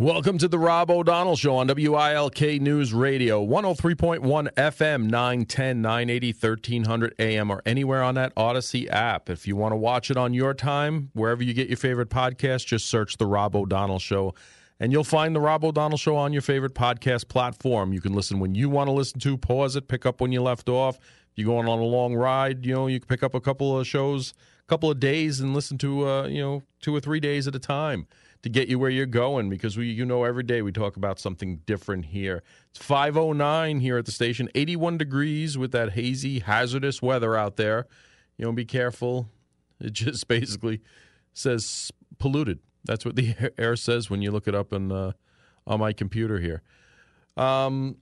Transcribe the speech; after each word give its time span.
Welcome 0.00 0.38
to 0.38 0.48
the 0.48 0.58
Rob 0.58 0.90
O'Donnell 0.90 1.36
Show 1.36 1.56
on 1.56 1.66
WILK 1.68 2.58
News 2.62 2.94
Radio, 2.94 3.44
103.1 3.46 4.20
FM, 4.54 5.10
910, 5.10 5.82
980, 5.82 6.32
1300 6.32 7.14
AM, 7.18 7.50
or 7.50 7.60
anywhere 7.66 8.02
on 8.02 8.14
that 8.14 8.34
Audacy 8.34 8.88
app. 8.88 9.28
If 9.28 9.46
you 9.46 9.56
want 9.56 9.72
to 9.72 9.76
watch 9.76 10.10
it 10.10 10.16
on 10.16 10.32
your 10.32 10.54
time, 10.54 11.10
wherever 11.12 11.42
you 11.42 11.52
get 11.52 11.68
your 11.68 11.76
favorite 11.76 12.08
podcast, 12.08 12.64
just 12.64 12.86
search 12.86 13.18
the 13.18 13.26
Rob 13.26 13.54
O'Donnell 13.54 13.98
Show, 13.98 14.34
and 14.80 14.90
you'll 14.90 15.04
find 15.04 15.36
the 15.36 15.40
Rob 15.40 15.66
O'Donnell 15.66 15.98
Show 15.98 16.16
on 16.16 16.32
your 16.32 16.40
favorite 16.40 16.74
podcast 16.74 17.28
platform. 17.28 17.92
You 17.92 18.00
can 18.00 18.14
listen 18.14 18.40
when 18.40 18.54
you 18.54 18.70
want 18.70 18.88
to 18.88 18.92
listen 18.92 19.20
to, 19.20 19.36
pause 19.36 19.76
it, 19.76 19.86
pick 19.86 20.06
up 20.06 20.22
when 20.22 20.32
you 20.32 20.40
left 20.40 20.70
off. 20.70 20.96
If 20.96 21.32
you're 21.34 21.44
going 21.44 21.68
on 21.68 21.78
a 21.78 21.84
long 21.84 22.14
ride, 22.14 22.64
you 22.64 22.72
know, 22.74 22.86
you 22.86 23.00
can 23.00 23.06
pick 23.06 23.22
up 23.22 23.34
a 23.34 23.40
couple 23.40 23.78
of 23.78 23.86
shows, 23.86 24.32
a 24.62 24.66
couple 24.66 24.90
of 24.90 24.98
days, 24.98 25.40
and 25.40 25.52
listen 25.52 25.76
to, 25.76 26.08
uh, 26.08 26.26
you 26.26 26.40
know, 26.40 26.62
two 26.80 26.96
or 26.96 27.00
three 27.00 27.20
days 27.20 27.46
at 27.46 27.54
a 27.54 27.58
time 27.58 28.06
to 28.42 28.48
get 28.48 28.68
you 28.68 28.78
where 28.78 28.90
you're 28.90 29.06
going 29.06 29.50
because 29.50 29.76
we 29.76 29.86
you 29.90 30.04
know 30.04 30.24
every 30.24 30.42
day 30.42 30.62
we 30.62 30.72
talk 30.72 30.96
about 30.96 31.18
something 31.18 31.60
different 31.66 32.06
here. 32.06 32.42
It's 32.70 32.82
509 32.82 33.80
here 33.80 33.98
at 33.98 34.06
the 34.06 34.12
station, 34.12 34.48
81 34.54 34.98
degrees 34.98 35.58
with 35.58 35.72
that 35.72 35.92
hazy 35.92 36.40
hazardous 36.40 37.02
weather 37.02 37.36
out 37.36 37.56
there. 37.56 37.86
You 38.36 38.46
know, 38.46 38.52
be 38.52 38.64
careful. 38.64 39.28
It 39.82 39.94
just 39.94 40.28
basically 40.28 40.82
says 41.32 41.90
polluted. 42.18 42.58
That's 42.84 43.06
what 43.06 43.16
the 43.16 43.34
air 43.58 43.76
says 43.76 44.10
when 44.10 44.20
you 44.20 44.30
look 44.30 44.46
it 44.46 44.54
up 44.54 44.74
on 44.74 44.92
uh, 44.92 45.12
on 45.66 45.80
my 45.80 45.94
computer 45.94 46.38
here. 46.38 46.60
Um 47.38 47.96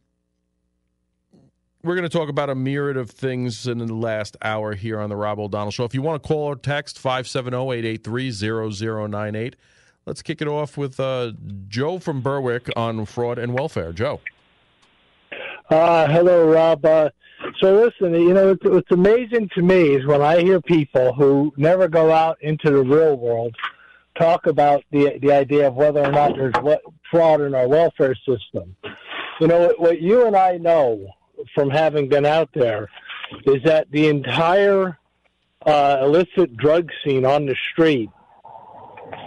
we're 1.85 1.95
going 1.95 2.09
to 2.09 2.19
talk 2.19 2.29
about 2.29 2.51
a 2.51 2.57
myriad 2.57 2.97
of 2.97 3.09
things 3.09 3.69
in 3.69 3.79
the 3.79 3.95
last 3.95 4.37
hour 4.43 4.75
here 4.75 4.99
on 4.99 5.09
the 5.09 5.15
Rob 5.15 5.39
O'Donnell 5.39 5.71
Show. 5.71 5.85
If 5.85 5.95
you 5.95 6.03
want 6.03 6.21
to 6.21 6.27
call 6.29 6.47
or 6.47 6.57
text 6.57 6.99
570 6.99 7.57
883 7.57 8.33
0098. 8.33 9.57
Let's 10.09 10.23
kick 10.23 10.41
it 10.41 10.49
off 10.49 10.79
with 10.79 10.99
uh, 10.99 11.33
Joe 11.69 11.99
from 11.99 12.23
Berwick 12.23 12.71
on 12.75 13.05
fraud 13.05 13.39
and 13.39 13.53
welfare. 13.53 13.93
Joe. 13.93 14.23
Uh, 15.69 16.09
hello, 16.09 16.51
Rob. 16.51 16.83
Uh, 16.83 17.11
so 17.61 17.75
listen, 17.75 18.15
you 18.15 18.33
know, 18.33 18.57
it's, 18.59 18.91
amazing 18.91 19.51
to 19.55 19.61
me 19.61 19.97
is 19.97 20.07
when 20.07 20.23
I 20.23 20.41
hear 20.41 20.63
people 20.63 21.13
who 21.13 21.53
never 21.59 21.89
go 21.89 22.11
out 22.11 22.39
into 22.41 22.71
the 22.71 22.83
real 22.83 23.17
world 23.17 23.55
talk 24.19 24.47
about 24.47 24.83
the 24.93 25.19
the 25.21 25.31
idea 25.31 25.69
of 25.69 25.75
whether 25.75 26.03
or 26.03 26.11
not 26.11 26.35
there's 26.37 26.55
what, 26.63 26.81
fraud 27.11 27.43
in 27.43 27.55
our 27.55 27.69
welfare 27.69 28.15
system. 28.27 28.75
You 29.41 29.47
know, 29.47 29.75
what 29.77 30.01
you 30.01 30.27
and 30.27 30.35
I 30.35 30.57
know 30.57 31.07
from 31.55 31.69
having 31.69 32.09
been 32.09 32.25
out 32.25 32.49
there 32.55 32.89
is 33.45 33.63
that 33.65 33.91
the 33.91 34.09
entire 34.09 34.99
uh, 35.67 35.99
illicit 36.01 36.57
drug 36.57 36.89
scene 37.05 37.27
on 37.27 37.45
the 37.45 37.55
street 37.73 38.09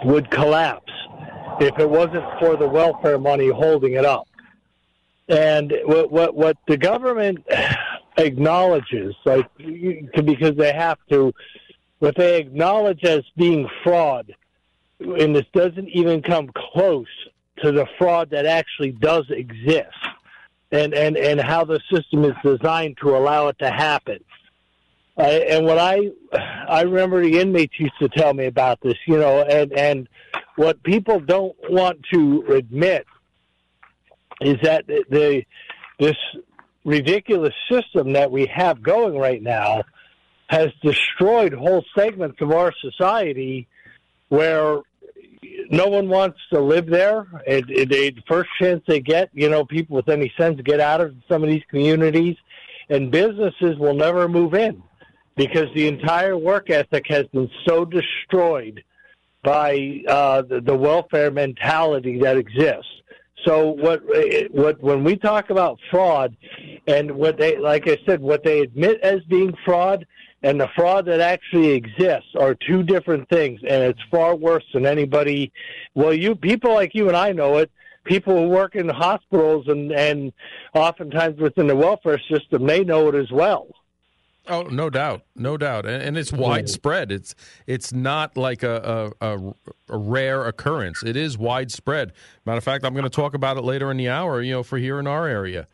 would 0.04 0.30
collapse 0.30 0.92
if 1.60 1.78
it 1.78 1.88
wasn't 1.88 2.24
for 2.38 2.56
the 2.56 2.68
welfare 2.68 3.18
money 3.18 3.48
holding 3.48 3.94
it 3.94 4.04
up. 4.04 4.28
And 5.28 5.72
what 5.84 6.10
what, 6.10 6.34
what 6.34 6.56
the 6.66 6.76
government 6.76 7.46
acknowledges, 8.16 9.14
like 9.24 9.46
because 9.56 10.56
they 10.56 10.72
have 10.72 10.98
to, 11.10 11.32
what 12.00 12.16
they 12.16 12.38
acknowledge 12.38 13.04
as 13.04 13.22
being 13.36 13.68
fraud, 13.82 14.34
and 15.00 15.34
this 15.34 15.46
doesn't 15.52 15.88
even 15.88 16.22
come 16.22 16.50
close 16.54 17.06
to 17.62 17.72
the 17.72 17.86
fraud 17.98 18.30
that 18.30 18.46
actually 18.46 18.92
does 18.92 19.24
exist, 19.30 19.96
and 20.70 20.94
and 20.94 21.16
and 21.16 21.40
how 21.40 21.64
the 21.64 21.80
system 21.92 22.24
is 22.24 22.34
designed 22.44 22.98
to 22.98 23.16
allow 23.16 23.48
it 23.48 23.58
to 23.60 23.70
happen. 23.70 24.18
Uh, 25.16 25.22
and 25.22 25.66
what 25.66 25.78
I 25.78 26.10
I 26.66 26.82
remember 26.82 27.22
the 27.22 27.38
inmates 27.38 27.78
used 27.78 27.98
to 28.00 28.08
tell 28.08 28.32
me 28.32 28.46
about 28.46 28.80
this, 28.80 28.96
you 29.06 29.18
know, 29.18 29.42
and 29.42 29.72
and 29.72 30.08
what 30.56 30.82
people 30.82 31.20
don't 31.20 31.54
want 31.68 32.00
to 32.12 32.44
admit 32.48 33.06
is 34.40 34.56
that 34.62 34.86
the 34.86 35.44
this 35.98 36.16
ridiculous 36.84 37.54
system 37.70 38.14
that 38.14 38.30
we 38.30 38.46
have 38.46 38.82
going 38.82 39.16
right 39.18 39.42
now 39.42 39.82
has 40.48 40.68
destroyed 40.82 41.52
whole 41.52 41.84
segments 41.96 42.40
of 42.40 42.50
our 42.50 42.72
society 42.80 43.68
where 44.28 44.80
no 45.70 45.86
one 45.88 46.08
wants 46.08 46.38
to 46.52 46.60
live 46.60 46.86
there. 46.86 47.26
It, 47.46 47.64
it, 47.68 47.88
the 47.88 48.22
first 48.26 48.50
chance 48.60 48.82
they 48.86 49.00
get, 49.00 49.30
you 49.32 49.48
know, 49.48 49.64
people 49.64 49.96
with 49.96 50.08
any 50.08 50.32
sense 50.36 50.60
get 50.62 50.80
out 50.80 51.00
of 51.00 51.14
some 51.28 51.42
of 51.42 51.48
these 51.48 51.62
communities, 51.68 52.36
and 52.88 53.10
businesses 53.10 53.78
will 53.78 53.94
never 53.94 54.28
move 54.28 54.54
in 54.54 54.82
because 55.36 55.68
the 55.74 55.86
entire 55.86 56.36
work 56.36 56.70
ethic 56.70 57.06
has 57.08 57.26
been 57.28 57.50
so 57.66 57.84
destroyed 57.84 58.82
by 59.42 60.02
uh, 60.08 60.42
the, 60.42 60.60
the 60.60 60.76
welfare 60.76 61.30
mentality 61.30 62.18
that 62.20 62.36
exists. 62.36 62.90
So 63.44 63.70
what 63.70 64.02
what 64.52 64.80
when 64.80 65.02
we 65.02 65.16
talk 65.16 65.50
about 65.50 65.78
fraud 65.90 66.36
and 66.86 67.10
what 67.10 67.38
they 67.38 67.58
like 67.58 67.88
I 67.88 67.98
said 68.06 68.20
what 68.20 68.44
they 68.44 68.60
admit 68.60 69.00
as 69.00 69.20
being 69.28 69.52
fraud 69.64 70.06
and 70.44 70.60
the 70.60 70.68
fraud 70.76 71.06
that 71.06 71.20
actually 71.20 71.70
exists 71.70 72.30
are 72.38 72.54
two 72.54 72.84
different 72.84 73.28
things 73.28 73.60
and 73.62 73.82
it's 73.82 74.00
far 74.12 74.36
worse 74.36 74.64
than 74.72 74.86
anybody 74.86 75.52
well 75.96 76.14
you 76.14 76.36
people 76.36 76.72
like 76.72 76.94
you 76.94 77.08
and 77.08 77.16
I 77.16 77.32
know 77.32 77.58
it 77.58 77.70
people 78.04 78.36
who 78.36 78.48
work 78.48 78.76
in 78.76 78.88
hospitals 78.88 79.66
and 79.66 79.90
and 79.90 80.32
oftentimes 80.74 81.40
within 81.40 81.66
the 81.66 81.76
welfare 81.76 82.20
system 82.30 82.64
they 82.64 82.84
know 82.84 83.08
it 83.08 83.16
as 83.16 83.32
well 83.32 83.66
Oh, 84.48 84.62
no 84.62 84.90
doubt, 84.90 85.22
no 85.36 85.56
doubt, 85.56 85.86
and, 85.86 86.02
and 86.02 86.18
it's 86.18 86.32
widespread. 86.32 87.12
It's 87.12 87.34
it's 87.66 87.92
not 87.92 88.36
like 88.36 88.64
a, 88.64 89.12
a, 89.20 89.36
a, 89.36 89.54
a 89.88 89.96
rare 89.96 90.46
occurrence. 90.46 91.02
It 91.04 91.16
is 91.16 91.38
widespread. 91.38 92.12
Matter 92.44 92.58
of 92.58 92.64
fact, 92.64 92.84
I'm 92.84 92.92
going 92.92 93.04
to 93.04 93.10
talk 93.10 93.34
about 93.34 93.56
it 93.56 93.62
later 93.62 93.90
in 93.90 93.96
the 93.98 94.08
hour. 94.08 94.42
You 94.42 94.54
know, 94.54 94.62
for 94.64 94.78
here 94.78 94.98
in 94.98 95.06
our 95.06 95.28
area. 95.28 95.68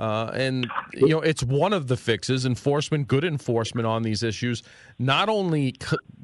Uh, 0.00 0.30
and 0.32 0.66
you 0.94 1.08
know 1.08 1.20
it's 1.20 1.42
one 1.42 1.74
of 1.74 1.86
the 1.86 1.96
fixes 1.96 2.46
enforcement 2.46 3.06
good 3.06 3.22
enforcement 3.22 3.86
on 3.86 4.02
these 4.02 4.22
issues. 4.22 4.62
Not 4.98 5.28
only 5.28 5.76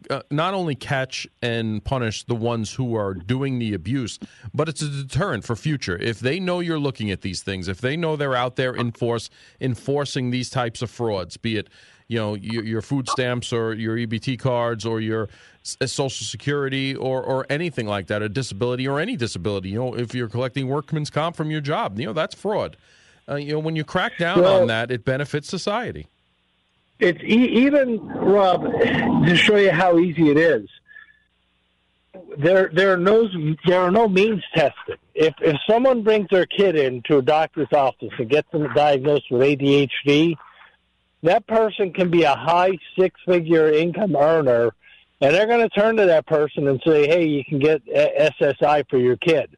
uh, 0.09 0.23
not 0.31 0.55
only 0.55 0.75
catch 0.75 1.27
and 1.43 1.85
punish 1.85 2.25
the 2.25 2.35
ones 2.35 2.73
who 2.73 2.97
are 2.97 3.13
doing 3.13 3.59
the 3.59 3.75
abuse 3.75 4.19
but 4.55 4.71
it's 4.71 4.81
a 4.81 4.89
deterrent 4.89 5.45
for 5.45 5.55
future. 5.55 5.99
If 5.99 6.21
they 6.21 6.41
know 6.41 6.61
you're 6.61 6.79
looking 6.79 7.11
at 7.11 7.21
these 7.21 7.43
things 7.43 7.69
if 7.69 7.83
they 7.83 7.99
know 7.99 8.17
they're 8.17 8.35
out 8.35 8.57
there 8.57 8.75
enforce 8.75 9.29
enforcing 9.61 10.31
these 10.31 10.49
types 10.49 10.81
of 10.81 10.91
frauds 10.91 11.37
be 11.37 11.59
it 11.59 11.69
you 12.09 12.19
know 12.19 12.35
your, 12.35 12.65
your 12.65 12.81
food 12.81 13.07
stamps 13.11 13.53
or 13.53 13.75
your 13.75 13.97
EBT 13.97 14.39
cards 14.39 14.87
or 14.87 15.01
your 15.01 15.29
uh, 15.83 15.87
social 15.87 16.25
security 16.25 16.95
or 16.95 17.23
or 17.23 17.45
anything 17.51 17.87
like 17.87 18.07
that 18.07 18.23
a 18.23 18.29
disability 18.31 18.89
or 18.89 19.01
any 19.01 19.17
disability 19.17 19.69
you 19.69 19.79
know 19.79 19.95
if 19.95 20.15
you're 20.15 20.29
collecting 20.29 20.67
workman's 20.67 21.11
comp 21.11 21.37
from 21.37 21.51
your 21.51 21.61
job 21.61 21.99
you 21.99 22.07
know 22.07 22.15
that's 22.15 22.35
fraud 22.35 22.79
uh, 23.29 23.35
you 23.37 23.53
know, 23.53 23.59
when 23.59 23.77
you 23.77 23.85
crack 23.85 24.19
down 24.19 24.41
well, 24.41 24.63
on 24.63 24.69
that, 24.69 24.91
it 24.91 25.05
benefits 25.05 25.49
society. 25.49 26.07
It's 26.99 27.23
e- 27.23 27.67
even 27.67 28.07
Rob 28.09 28.63
to 28.63 29.37
show 29.37 29.57
you 29.57 29.71
how 29.71 29.99
easy 29.99 30.31
it 30.31 30.37
is. 30.37 30.69
There, 32.39 32.71
there 32.73 32.93
are 32.93 32.99
no, 32.99 33.29
there 33.67 33.81
are 33.81 33.91
no 33.91 34.09
means 34.09 34.43
testing. 34.55 34.97
If 35.15 35.35
if 35.41 35.57
someone 35.69 36.03
brings 36.03 36.29
their 36.31 36.47
kid 36.47 36.77
into 36.77 37.19
a 37.19 37.23
doctor's 37.23 37.73
office 37.73 38.13
and 38.19 38.29
gets 38.29 38.51
them 38.53 38.73
diagnosed 38.75 39.31
with 39.31 39.43
ADHD, 39.43 40.37
that 41.23 41.47
person 41.47 41.93
can 41.93 42.11
be 42.11 42.23
a 42.23 42.35
high 42.35 42.79
six-figure 42.99 43.73
income 43.73 44.17
earner, 44.17 44.73
and 45.21 45.35
they're 45.35 45.47
going 45.47 45.69
to 45.69 45.69
turn 45.69 45.97
to 45.97 46.07
that 46.07 46.27
person 46.27 46.69
and 46.69 46.81
say, 46.87 47.07
"Hey, 47.07 47.27
you 47.27 47.45
can 47.45 47.59
get 47.59 47.83
SSI 47.87 48.89
for 48.89 48.99
your 48.99 49.17
kid." 49.17 49.57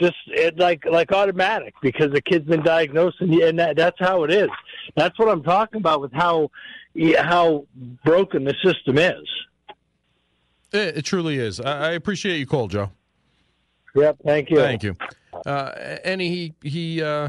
Just 0.00 0.16
it, 0.26 0.58
like 0.58 0.84
like 0.84 1.12
automatic 1.12 1.74
because 1.80 2.10
the 2.12 2.20
kid's 2.20 2.46
been 2.46 2.62
diagnosed 2.62 3.16
and, 3.20 3.32
and 3.34 3.58
that, 3.58 3.76
that's 3.76 3.98
how 3.98 4.24
it 4.24 4.32
is. 4.32 4.48
That's 4.96 5.18
what 5.18 5.28
I'm 5.28 5.42
talking 5.42 5.78
about 5.78 6.00
with 6.00 6.12
how 6.12 6.50
how 7.18 7.66
broken 8.04 8.44
the 8.44 8.54
system 8.64 8.98
is. 8.98 9.28
It, 10.72 10.98
it 10.98 11.02
truly 11.02 11.38
is. 11.38 11.60
I, 11.60 11.90
I, 11.90 11.90
appreciate 11.92 12.38
you 12.38 12.46
call, 12.46 12.66
Joe. 12.68 12.90
Yep, 13.94 14.18
thank 14.24 14.50
you. 14.50 14.56
Thank 14.56 14.82
you. 14.82 14.96
Uh, 15.46 15.98
and 16.04 16.20
he 16.20 16.54
he 16.62 17.00
uh, 17.00 17.28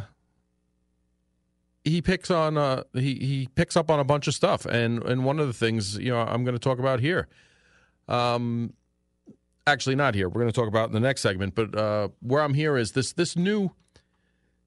he 1.84 2.01
picks 2.01 2.31
on 2.31 2.57
uh, 2.57 2.84
he 2.94 3.16
he 3.16 3.50
picks 3.54 3.78
up 3.78 3.92
on 3.92 4.00
a 4.00 4.04
bunch 4.04 4.28
of 4.28 4.34
stuff, 4.34 4.66
and 4.66 5.04
and 5.04 5.24
one 5.24 5.40
of 5.40 5.48
the 5.48 5.54
things 5.54 5.98
you 5.98 6.12
know 6.12 6.19
I'm 6.19 6.44
going 6.44 6.56
to 6.56 6.60
talk 6.60 6.80
about 6.80 7.00
here. 7.00 7.28
Um, 8.07 8.74
actually 9.68 9.96
not 9.96 10.16
here. 10.16 10.30
We're 10.30 10.42
going 10.42 10.52
to 10.52 10.60
talk 10.60 10.68
about 10.68 10.90
in 10.90 10.94
the 10.94 11.00
next 11.00 11.22
segment. 11.22 11.56
But 11.56 11.76
uh, 11.76 12.10
where 12.22 12.42
I'm 12.42 12.54
here 12.54 12.78
is 12.78 12.92
this 12.92 13.14
this 13.14 13.36
new 13.36 13.72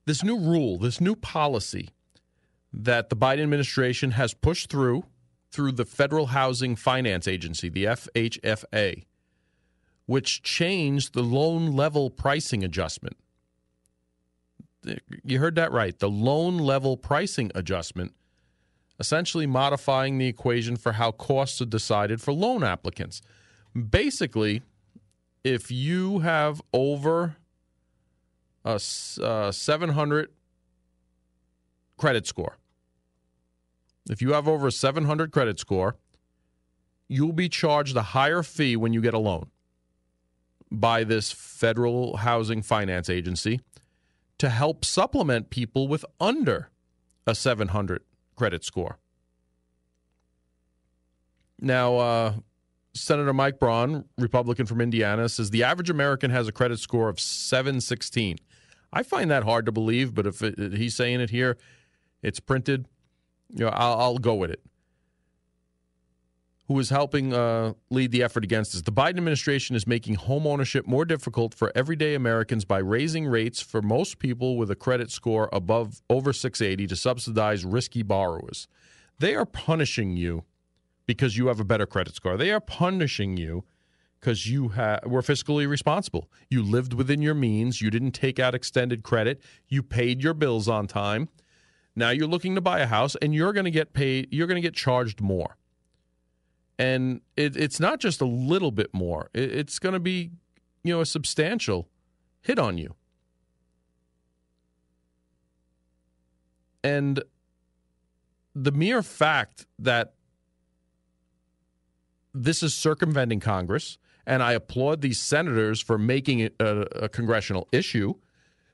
this 0.05 0.23
new 0.23 0.39
rule, 0.39 0.77
this 0.77 0.99
new 0.99 1.15
policy 1.15 1.89
that 2.73 3.09
the 3.09 3.15
Biden 3.15 3.43
administration 3.43 4.11
has 4.11 4.33
pushed 4.33 4.69
through 4.69 5.03
through 5.51 5.71
the 5.71 5.85
Federal 5.85 6.27
Housing 6.27 6.75
Finance 6.75 7.27
Agency, 7.27 7.69
the 7.69 7.85
FHFA, 7.85 9.05
which 10.05 10.43
changed 10.43 11.13
the 11.13 11.23
loan 11.23 11.71
level 11.71 12.09
pricing 12.09 12.63
adjustment. 12.63 13.17
You 15.23 15.39
heard 15.39 15.55
that 15.55 15.71
right. 15.71 15.97
The 15.97 16.09
loan 16.09 16.57
level 16.57 16.97
pricing 16.97 17.51
adjustment, 17.55 18.13
essentially 18.99 19.47
modifying 19.47 20.17
the 20.17 20.27
equation 20.27 20.77
for 20.77 20.93
how 20.93 21.11
costs 21.11 21.61
are 21.61 21.65
decided 21.65 22.21
for 22.21 22.31
loan 22.31 22.63
applicants. 22.63 23.21
Basically, 23.89 24.61
if 25.43 25.71
you 25.71 26.19
have 26.19 26.61
over 26.73 27.37
a, 28.65 28.79
uh, 29.21 29.51
700 29.51 30.29
credit 31.97 32.27
score. 32.27 32.57
If 34.09 34.21
you 34.21 34.33
have 34.33 34.47
over 34.47 34.67
a 34.67 34.71
700 34.71 35.31
credit 35.31 35.59
score, 35.59 35.97
you'll 37.07 37.33
be 37.33 37.49
charged 37.49 37.95
a 37.95 38.01
higher 38.01 38.41
fee 38.41 38.75
when 38.75 38.93
you 38.93 39.01
get 39.01 39.13
a 39.13 39.19
loan 39.19 39.49
by 40.71 41.03
this 41.03 41.31
federal 41.31 42.17
housing 42.17 42.61
finance 42.61 43.09
agency 43.09 43.59
to 44.37 44.49
help 44.49 44.85
supplement 44.85 45.49
people 45.49 45.87
with 45.87 46.05
under 46.19 46.69
a 47.27 47.35
700 47.35 48.01
credit 48.35 48.63
score. 48.63 48.97
Now, 51.59 51.97
uh, 51.97 52.33
Senator 52.99 53.33
Mike 53.33 53.59
Braun, 53.59 54.05
Republican 54.17 54.65
from 54.65 54.81
Indiana, 54.81 55.29
says 55.29 55.49
the 55.49 55.63
average 55.63 55.89
American 55.89 56.31
has 56.31 56.47
a 56.47 56.51
credit 56.51 56.79
score 56.79 57.09
of 57.09 57.19
716. 57.19 58.37
I 58.91 59.03
find 59.03 59.29
that 59.31 59.43
hard 59.43 59.65
to 59.65 59.71
believe, 59.71 60.13
but 60.13 60.25
if 60.25 60.41
it, 60.41 60.73
he's 60.73 60.95
saying 60.95 61.21
it 61.21 61.29
here, 61.29 61.57
it's 62.21 62.39
printed, 62.39 62.87
you 63.53 63.65
know, 63.65 63.69
I'll, 63.69 63.99
I'll 63.99 64.17
go 64.17 64.35
with 64.35 64.51
it. 64.51 64.61
Who 66.67 66.77
is 66.77 66.91
helping 66.91 67.33
uh, 67.33 67.73
lead 67.89 68.11
the 68.11 68.21
effort 68.21 68.43
against 68.43 68.73
this? 68.73 68.83
The 68.83 68.91
Biden 68.91 69.17
administration 69.17 69.75
is 69.75 69.87
making 69.87 70.15
home 70.15 70.45
ownership 70.45 70.85
more 70.85 71.03
difficult 71.03 71.55
for 71.55 71.71
everyday 71.73 72.13
Americans 72.13 72.63
by 72.63 72.77
raising 72.77 73.25
rates 73.25 73.59
for 73.59 73.81
most 73.81 74.19
people 74.19 74.55
with 74.55 74.69
a 74.69 74.75
credit 74.75 75.09
score 75.09 75.49
above 75.51 76.03
over 76.11 76.31
680 76.31 76.85
to 76.85 76.95
subsidize 76.95 77.65
risky 77.65 78.03
borrowers. 78.03 78.67
They 79.17 79.33
are 79.35 79.47
punishing 79.47 80.15
you 80.15 80.43
because 81.09 81.35
you 81.35 81.47
have 81.47 81.59
a 81.59 81.63
better 81.63 81.87
credit 81.87 82.13
score. 82.13 82.37
They 82.37 82.51
are 82.51 82.59
punishing 82.59 83.35
you 83.35 83.63
because 84.19 84.45
you 84.45 84.69
ha- 84.69 84.99
were 85.07 85.23
fiscally 85.23 85.67
responsible. 85.67 86.29
You 86.51 86.61
lived 86.61 86.93
within 86.93 87.19
your 87.19 87.33
means. 87.33 87.81
You 87.81 87.89
didn't 87.89 88.11
take 88.11 88.37
out 88.37 88.53
extended 88.53 89.01
credit. 89.01 89.41
You 89.67 89.81
paid 89.81 90.21
your 90.21 90.35
bills 90.35 90.67
on 90.67 90.85
time. 90.85 91.29
Now 91.95 92.11
you're 92.11 92.27
looking 92.27 92.53
to 92.53 92.61
buy 92.61 92.77
a 92.81 92.85
house, 92.85 93.15
and 93.23 93.33
you're 93.33 93.53
going 93.53 93.65
to 93.65 93.71
get 93.71 93.91
paid. 93.91 94.27
You're 94.29 94.45
going 94.45 94.61
to 94.61 94.61
get 94.61 94.75
charged 94.75 95.19
more, 95.19 95.57
and 96.77 97.21
it, 97.35 97.57
it's 97.57 97.79
not 97.79 97.99
just 97.99 98.21
a 98.21 98.25
little 98.25 98.69
bit 98.69 98.93
more. 98.93 99.31
It, 99.33 99.51
it's 99.51 99.79
going 99.79 99.93
to 99.93 99.99
be, 99.99 100.29
you 100.83 100.93
know, 100.93 101.01
a 101.01 101.07
substantial 101.07 101.89
hit 102.39 102.59
on 102.59 102.77
you. 102.77 102.93
And 106.83 107.23
the 108.53 108.71
mere 108.71 109.01
fact 109.01 109.65
that 109.79 110.13
this 112.33 112.63
is 112.63 112.73
circumventing 112.73 113.39
Congress, 113.39 113.97
and 114.25 114.43
I 114.43 114.53
applaud 114.53 115.01
these 115.01 115.19
senators 115.19 115.81
for 115.81 115.97
making 115.97 116.39
it 116.39 116.55
a, 116.59 117.03
a 117.05 117.09
congressional 117.09 117.67
issue, 117.71 118.15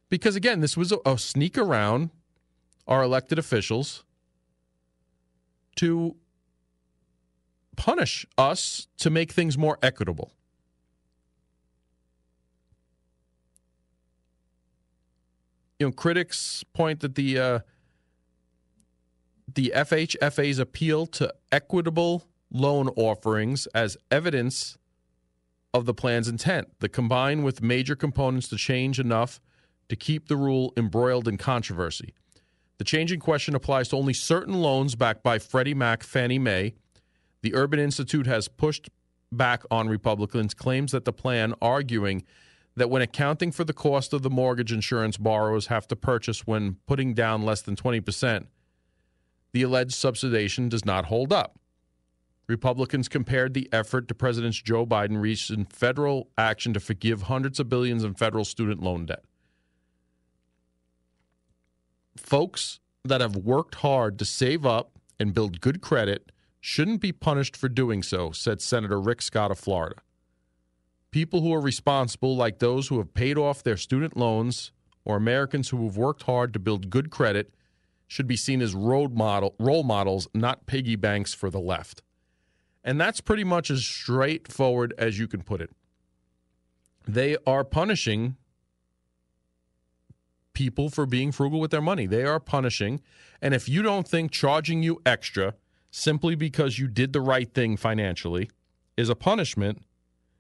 because 0.10 0.36
again, 0.36 0.60
this 0.60 0.76
was 0.76 0.92
a, 0.92 0.98
a 1.06 1.18
sneak 1.18 1.58
around 1.58 2.10
our 2.88 3.04
elected 3.04 3.40
officials 3.40 4.04
to 5.78 6.16
punish 7.76 8.26
us 8.38 8.88
to 8.98 9.10
make 9.10 9.32
things 9.32 9.58
more 9.58 9.78
equitable. 9.82 10.32
You 15.80 15.88
know, 15.88 15.92
critics 15.92 16.64
point 16.74 17.02
that 17.02 17.16
the 17.16 17.38
uh, 17.38 17.60
the 19.54 19.74
FHFA's 19.76 20.60
appeal 20.60 21.06
to 21.08 21.34
equitable 21.52 22.24
loan 22.52 22.90
offerings 22.96 23.68
as 23.68 23.98
evidence 24.12 24.78
of 25.74 25.86
the 25.86 25.94
plan's 25.94 26.28
intent, 26.28 26.70
that 26.80 26.90
combine 26.90 27.44
with 27.44 27.62
major 27.62 27.96
components 27.96 28.48
to 28.48 28.56
change 28.56 29.00
enough 29.00 29.42
to 29.90 29.96
keep 29.96 30.28
the 30.28 30.38
rule 30.38 30.74
embroiled 30.78 31.28
in 31.28 31.38
controversy. 31.38 32.14
The 32.78 32.84
change 32.84 33.12
in 33.12 33.20
question 33.20 33.56
applies 33.56 33.90
to 33.90 33.98
only 33.98 34.14
certain 34.14 34.56
loans 34.56 34.96
backed 34.96 35.24
by 35.24 35.40
Freddie 35.40 35.74
Mac, 35.74 36.04
Fannie 36.04 36.40
Mae. 36.40 36.74
The 37.42 37.54
Urban 37.56 37.80
Institute 37.80 38.26
has 38.26 38.48
pushed 38.48 38.90
back 39.32 39.64
on 39.70 39.90
Republicans' 39.90 40.54
claims 40.54 40.92
that 40.92 41.06
the 41.06 41.14
plan, 41.14 41.54
arguing 41.62 42.24
that 42.76 42.90
when 42.90 43.02
accounting 43.02 43.52
for 43.52 43.64
the 43.64 43.74
cost 43.74 44.14
of 44.14 44.22
the 44.22 44.30
mortgage 44.30 44.72
insurance 44.72 45.18
borrowers 45.18 45.68
have 45.68 45.88
to 45.88 45.96
purchase 45.96 46.46
when 46.46 46.78
putting 46.86 47.14
down 47.14 47.44
less 47.44 47.62
than 47.62 47.76
20%, 47.76 48.48
the 49.54 49.62
alleged 49.62 49.92
subsidization 49.92 50.68
does 50.68 50.84
not 50.84 51.06
hold 51.06 51.32
up. 51.32 51.58
Republicans 52.48 53.08
compared 53.08 53.54
the 53.54 53.68
effort 53.72 54.08
to 54.08 54.16
President 54.16 54.54
Joe 54.56 54.86
Biden's 54.86 55.18
recent 55.18 55.74
federal 55.74 56.30
action 56.38 56.74
to 56.74 56.80
forgive 56.80 57.24
hundreds 57.24 57.60
of 57.60 57.70
billions 57.70 58.04
in 58.04 58.14
federal 58.14 58.46
student 58.46 58.82
loan 58.82 59.06
debt. 59.06 59.24
Folks 62.16 62.80
that 63.04 63.22
have 63.22 63.36
worked 63.36 63.76
hard 63.76 64.20
to 64.20 64.26
save 64.26 64.66
up 64.66 64.92
and 65.20 65.34
build 65.34 65.62
good 65.62 65.82
credit 65.82 66.32
shouldn't 66.60 67.02
be 67.02 67.12
punished 67.12 67.56
for 67.56 67.70
doing 67.70 68.02
so, 68.02 68.32
said 68.32 68.62
Senator 68.62 69.00
Rick 69.00 69.22
Scott 69.22 69.52
of 69.52 69.60
Florida. 69.60 69.96
People 71.12 71.42
who 71.42 71.54
are 71.54 71.62
responsible, 71.62 72.36
like 72.36 72.60
those 72.60 72.88
who 72.88 72.98
have 72.98 73.14
paid 73.14 73.38
off 73.38 73.64
their 73.64 73.78
student 73.78 74.18
loans 74.18 74.72
or 75.04 75.16
Americans 75.16 75.70
who 75.70 75.86
have 75.86 75.96
worked 75.96 76.24
hard 76.24 76.52
to 76.54 76.60
build 76.60 76.90
good 76.90 77.10
credit, 77.10 77.54
should 78.08 78.28
be 78.28 78.36
seen 78.36 78.62
as 78.62 78.74
role 78.74 79.08
model 79.08 79.56
role 79.60 79.84
models, 79.84 80.28
not 80.34 80.66
piggy 80.66 80.96
banks 80.96 81.34
for 81.34 81.50
the 81.50 81.60
left. 81.60 82.02
And 82.86 83.02
that's 83.02 83.20
pretty 83.20 83.44
much 83.44 83.72
as 83.72 83.84
straightforward 83.84 84.94
as 84.98 85.18
you 85.18 85.28
can 85.28 85.42
put 85.42 85.60
it. 85.60 85.72
They 87.08 87.36
are 87.46 87.64
punishing 87.64 88.36
people 90.54 90.90
for 90.90 91.08
being 91.08 91.32
frugal 91.32 91.60
with 91.60 91.72
their 91.72 91.82
money. 91.82 92.06
They 92.06 92.24
are 92.24 92.40
punishing. 92.40 93.02
And 93.42 93.54
if 93.56 93.68
you 93.68 93.82
don't 93.82 94.08
think 94.08 94.32
charging 94.32 94.84
you 94.84 95.02
extra 95.04 95.56
simply 95.90 96.36
because 96.36 96.78
you 96.78 96.88
did 96.88 97.12
the 97.12 97.22
right 97.22 97.52
thing 97.52 97.76
financially 97.76 98.52
is 98.96 99.10
a 99.10 99.16
punishment, 99.16 99.82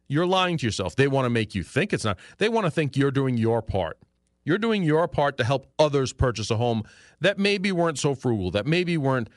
you're 0.08 0.28
lying 0.28 0.58
to 0.60 0.66
yourself. 0.68 0.96
They 0.96 1.08
want 1.08 1.26
to 1.26 1.32
make 1.32 1.56
you 1.56 1.64
think 1.64 1.94
it's 1.94 2.06
not. 2.06 2.20
They 2.38 2.48
want 2.48 2.66
to 2.66 2.72
think 2.72 2.96
you're 2.96 3.12
doing 3.12 3.38
your 3.38 3.64
part. 3.64 3.98
You're 4.44 4.60
doing 4.60 4.84
your 4.84 5.08
part 5.08 5.38
to 5.38 5.44
help 5.44 5.66
others 5.80 6.14
purchase 6.14 6.52
a 6.52 6.58
home 6.58 6.84
that 7.20 7.40
maybe 7.40 7.72
weren't 7.72 7.98
so 7.98 8.14
frugal, 8.14 8.52
that 8.52 8.68
maybe 8.68 8.98
weren't. 8.98 9.30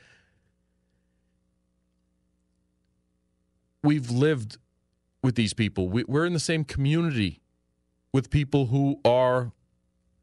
We've 3.83 4.09
lived 4.09 4.57
with 5.23 5.35
these 5.35 5.53
people. 5.53 5.89
We, 5.89 6.03
we're 6.05 6.25
in 6.25 6.33
the 6.33 6.39
same 6.39 6.63
community 6.63 7.41
with 8.13 8.29
people 8.29 8.67
who 8.67 8.99
are 9.05 9.51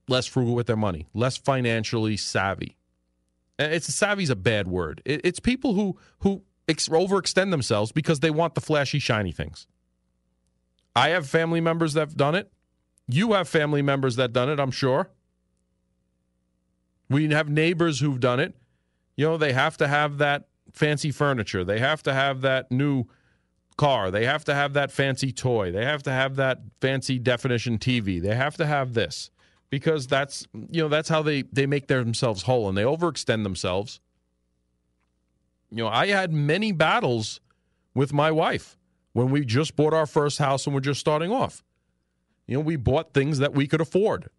less 0.08 0.26
frugal 0.26 0.54
with 0.54 0.66
their 0.66 0.76
money, 0.76 1.06
less 1.14 1.36
financially 1.36 2.16
savvy. 2.16 2.76
It's 3.58 3.92
savvy 3.92 4.25
is 4.25 4.30
a 4.30 4.36
bad 4.36 4.68
word. 4.68 5.02
It, 5.04 5.20
it's 5.25 5.40
people 5.40 5.75
who 5.75 5.98
who 6.20 6.42
ex- 6.68 6.88
overextend 6.88 7.50
themselves 7.50 7.92
because 7.92 8.20
they 8.20 8.30
want 8.30 8.54
the 8.54 8.60
flashy, 8.60 8.98
shiny 8.98 9.32
things. 9.32 9.66
I 10.94 11.10
have 11.10 11.28
family 11.28 11.60
members 11.60 11.94
that 11.94 12.00
have 12.00 12.16
done 12.16 12.34
it. 12.34 12.50
You 13.08 13.32
have 13.32 13.48
family 13.48 13.82
members 13.82 14.16
that 14.16 14.32
done 14.32 14.50
it, 14.50 14.58
I'm 14.58 14.70
sure. 14.70 15.10
We 17.08 17.28
have 17.30 17.48
neighbors 17.48 18.00
who've 18.00 18.18
done 18.18 18.40
it. 18.40 18.56
You 19.16 19.26
know, 19.26 19.36
they 19.36 19.52
have 19.52 19.76
to 19.78 19.88
have 19.88 20.18
that 20.18 20.48
fancy 20.72 21.10
furniture. 21.10 21.64
They 21.64 21.78
have 21.78 22.02
to 22.02 22.12
have 22.12 22.40
that 22.42 22.70
new 22.70 23.06
car. 23.76 24.11
They 24.11 24.25
have 24.25 24.45
to 24.45 24.54
have 24.54 24.73
that 24.75 24.90
fancy 24.90 25.33
toy. 25.33 25.71
They 25.71 25.85
have 25.85 26.02
to 26.04 26.11
have 26.11 26.37
that 26.37 26.61
fancy 26.80 27.18
definition 27.18 27.78
TV. 27.78 28.21
They 28.21 28.35
have 28.35 28.56
to 28.56 28.66
have 28.66 28.95
this 28.95 29.30
because 29.71 30.06
that's 30.06 30.47
you 30.71 30.83
know 30.83 30.88
that's 30.88 31.09
how 31.09 31.23
they 31.23 31.42
they 31.42 31.66
make 31.66 31.87
themselves 31.88 32.42
whole 32.42 32.68
and 32.68 32.76
they 32.76 32.83
overextend 32.83 33.42
themselves. 33.42 34.00
You 35.71 35.78
know, 35.78 35.88
I 35.88 36.06
had 36.06 36.33
many 36.33 36.73
battles 36.73 37.40
with 37.95 38.12
my 38.12 38.30
wife 38.30 38.76
when 39.12 39.30
we 39.30 39.45
just 39.45 39.76
bought 39.76 39.92
our 39.92 40.06
first 40.06 40.38
house 40.38 40.66
and 40.66 40.75
we're 40.75 40.80
just 40.80 41.00
starting 41.00 41.33
off. 41.33 41.64
You 42.47 42.59
know, 42.59 42.61
we 42.61 42.76
bought 42.76 43.12
things 43.12 43.38
that 43.38 43.52
we 43.52 43.66
could 43.66 43.80
afford. 43.80 44.30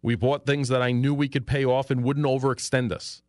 We 0.00 0.14
bought 0.14 0.46
things 0.46 0.68
that 0.68 0.80
I 0.80 0.92
knew 0.92 1.12
we 1.12 1.28
could 1.28 1.46
pay 1.46 1.64
off 1.64 1.90
and 1.90 2.04
wouldn't 2.04 2.26
overextend 2.26 2.92
us. 2.92 3.22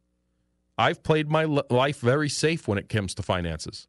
I've 0.78 1.02
played 1.02 1.30
my 1.30 1.44
life 1.44 2.00
very 2.00 2.30
safe 2.30 2.68
when 2.68 2.78
it 2.78 2.88
comes 2.88 3.16
to 3.16 3.24
finances. 3.24 3.88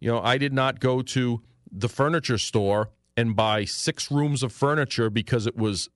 You 0.00 0.10
know, 0.10 0.20
I 0.20 0.38
did 0.38 0.52
not 0.52 0.80
go 0.80 1.02
to 1.02 1.42
the 1.70 1.88
furniture 1.88 2.38
store 2.38 2.90
and 3.16 3.34
buy 3.34 3.64
six 3.64 4.10
rooms 4.10 4.42
of 4.42 4.52
furniture 4.52 5.10
because 5.10 5.46
it 5.46 5.56
was 5.56 5.88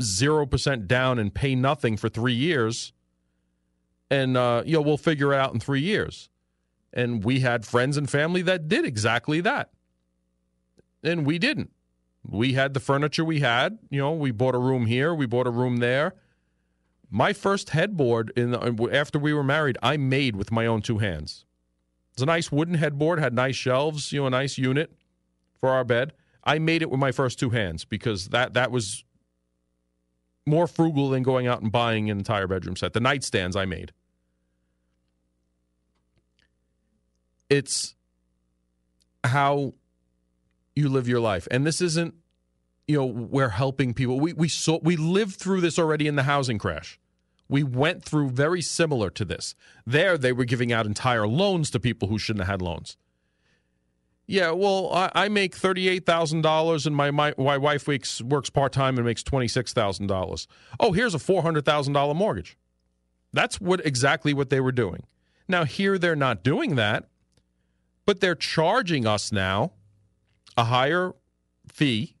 0% 0.00 0.86
down 0.86 1.18
and 1.18 1.34
pay 1.34 1.54
nothing 1.54 1.96
for 1.96 2.08
three 2.08 2.34
years. 2.34 2.92
And, 4.10 4.36
uh, 4.36 4.62
you 4.64 4.74
know, 4.74 4.82
we'll 4.82 4.96
figure 4.96 5.32
it 5.32 5.38
out 5.38 5.52
in 5.52 5.60
three 5.60 5.80
years. 5.80 6.28
And 6.92 7.24
we 7.24 7.40
had 7.40 7.64
friends 7.64 7.96
and 7.96 8.08
family 8.08 8.42
that 8.42 8.68
did 8.68 8.84
exactly 8.84 9.40
that. 9.40 9.70
And 11.02 11.26
we 11.26 11.38
didn't. 11.38 11.70
We 12.24 12.52
had 12.52 12.74
the 12.74 12.80
furniture 12.80 13.24
we 13.24 13.40
had. 13.40 13.78
You 13.90 14.00
know, 14.00 14.12
we 14.12 14.30
bought 14.30 14.54
a 14.54 14.58
room 14.58 14.86
here, 14.86 15.14
we 15.14 15.26
bought 15.26 15.46
a 15.46 15.50
room 15.50 15.78
there. 15.78 16.14
My 17.10 17.32
first 17.32 17.70
headboard 17.70 18.32
in 18.36 18.52
the, 18.52 18.88
after 18.92 19.18
we 19.18 19.34
were 19.34 19.42
married, 19.42 19.76
I 19.82 19.98
made 19.98 20.34
with 20.34 20.50
my 20.50 20.66
own 20.66 20.80
two 20.80 20.98
hands. 20.98 21.44
It's 22.12 22.22
a 22.22 22.26
nice 22.26 22.52
wooden 22.52 22.74
headboard, 22.74 23.18
had 23.18 23.32
nice 23.32 23.56
shelves, 23.56 24.12
you 24.12 24.20
know, 24.20 24.26
a 24.26 24.30
nice 24.30 24.58
unit 24.58 24.92
for 25.60 25.70
our 25.70 25.84
bed. 25.84 26.12
I 26.44 26.58
made 26.58 26.82
it 26.82 26.90
with 26.90 27.00
my 27.00 27.12
first 27.12 27.38
two 27.38 27.50
hands 27.50 27.84
because 27.84 28.28
that 28.28 28.54
that 28.54 28.70
was 28.70 29.04
more 30.46 30.66
frugal 30.66 31.08
than 31.10 31.22
going 31.22 31.46
out 31.46 31.62
and 31.62 31.70
buying 31.70 32.10
an 32.10 32.18
entire 32.18 32.46
bedroom 32.46 32.76
set. 32.76 32.92
The 32.92 33.00
nightstands 33.00 33.56
I 33.56 33.64
made. 33.64 33.92
It's 37.48 37.94
how 39.24 39.74
you 40.74 40.88
live 40.88 41.06
your 41.06 41.20
life. 41.20 41.46
And 41.50 41.66
this 41.66 41.80
isn't, 41.80 42.14
you 42.88 42.96
know, 42.96 43.06
we're 43.06 43.50
helping 43.50 43.94
people. 43.94 44.18
We 44.18 44.32
we 44.32 44.48
saw 44.48 44.80
we 44.82 44.96
lived 44.96 45.36
through 45.36 45.60
this 45.60 45.78
already 45.78 46.06
in 46.06 46.16
the 46.16 46.24
housing 46.24 46.58
crash. 46.58 46.98
We 47.52 47.62
went 47.62 48.02
through 48.02 48.30
very 48.30 48.62
similar 48.62 49.10
to 49.10 49.26
this. 49.26 49.54
There, 49.86 50.16
they 50.16 50.32
were 50.32 50.46
giving 50.46 50.72
out 50.72 50.86
entire 50.86 51.26
loans 51.26 51.70
to 51.72 51.78
people 51.78 52.08
who 52.08 52.18
shouldn't 52.18 52.46
have 52.46 52.52
had 52.60 52.62
loans. 52.62 52.96
Yeah, 54.26 54.52
well, 54.52 54.90
I, 54.90 55.10
I 55.14 55.28
make 55.28 55.54
thirty-eight 55.54 56.06
thousand 56.06 56.40
dollars, 56.40 56.86
and 56.86 56.96
my, 56.96 57.10
my 57.10 57.34
my 57.36 57.58
wife 57.58 57.86
works 57.86 58.22
works 58.22 58.48
part 58.48 58.72
time 58.72 58.96
and 58.96 59.04
makes 59.04 59.22
twenty-six 59.22 59.74
thousand 59.74 60.06
dollars. 60.06 60.48
Oh, 60.80 60.92
here's 60.92 61.14
a 61.14 61.18
four 61.18 61.42
hundred 61.42 61.66
thousand 61.66 61.92
dollar 61.92 62.14
mortgage. 62.14 62.56
That's 63.34 63.60
what 63.60 63.84
exactly 63.84 64.32
what 64.32 64.48
they 64.48 64.60
were 64.60 64.72
doing. 64.72 65.02
Now 65.46 65.64
here 65.64 65.98
they're 65.98 66.16
not 66.16 66.42
doing 66.42 66.76
that, 66.76 67.10
but 68.06 68.20
they're 68.20 68.34
charging 68.34 69.06
us 69.06 69.30
now 69.30 69.72
a 70.56 70.64
higher 70.64 71.12
fee 71.68 72.14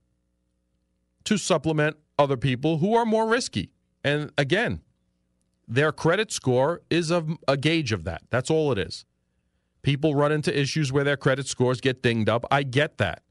to 1.24 1.38
supplement 1.38 1.96
other 2.18 2.36
people 2.36 2.78
who 2.78 2.94
are 2.94 3.06
more 3.06 3.26
risky. 3.26 3.70
And 4.04 4.30
again, 4.36 4.82
their 5.68 5.92
credit 5.92 6.32
score 6.32 6.82
is 6.90 7.10
a, 7.10 7.24
a 7.48 7.56
gauge 7.56 7.92
of 7.92 8.04
that. 8.04 8.22
That's 8.30 8.50
all 8.50 8.72
it 8.72 8.78
is. 8.78 9.04
People 9.82 10.14
run 10.14 10.32
into 10.32 10.56
issues 10.56 10.92
where 10.92 11.04
their 11.04 11.16
credit 11.16 11.46
scores 11.46 11.80
get 11.80 12.02
dinged 12.02 12.28
up. 12.28 12.44
I 12.50 12.62
get 12.62 12.98
that. 12.98 13.22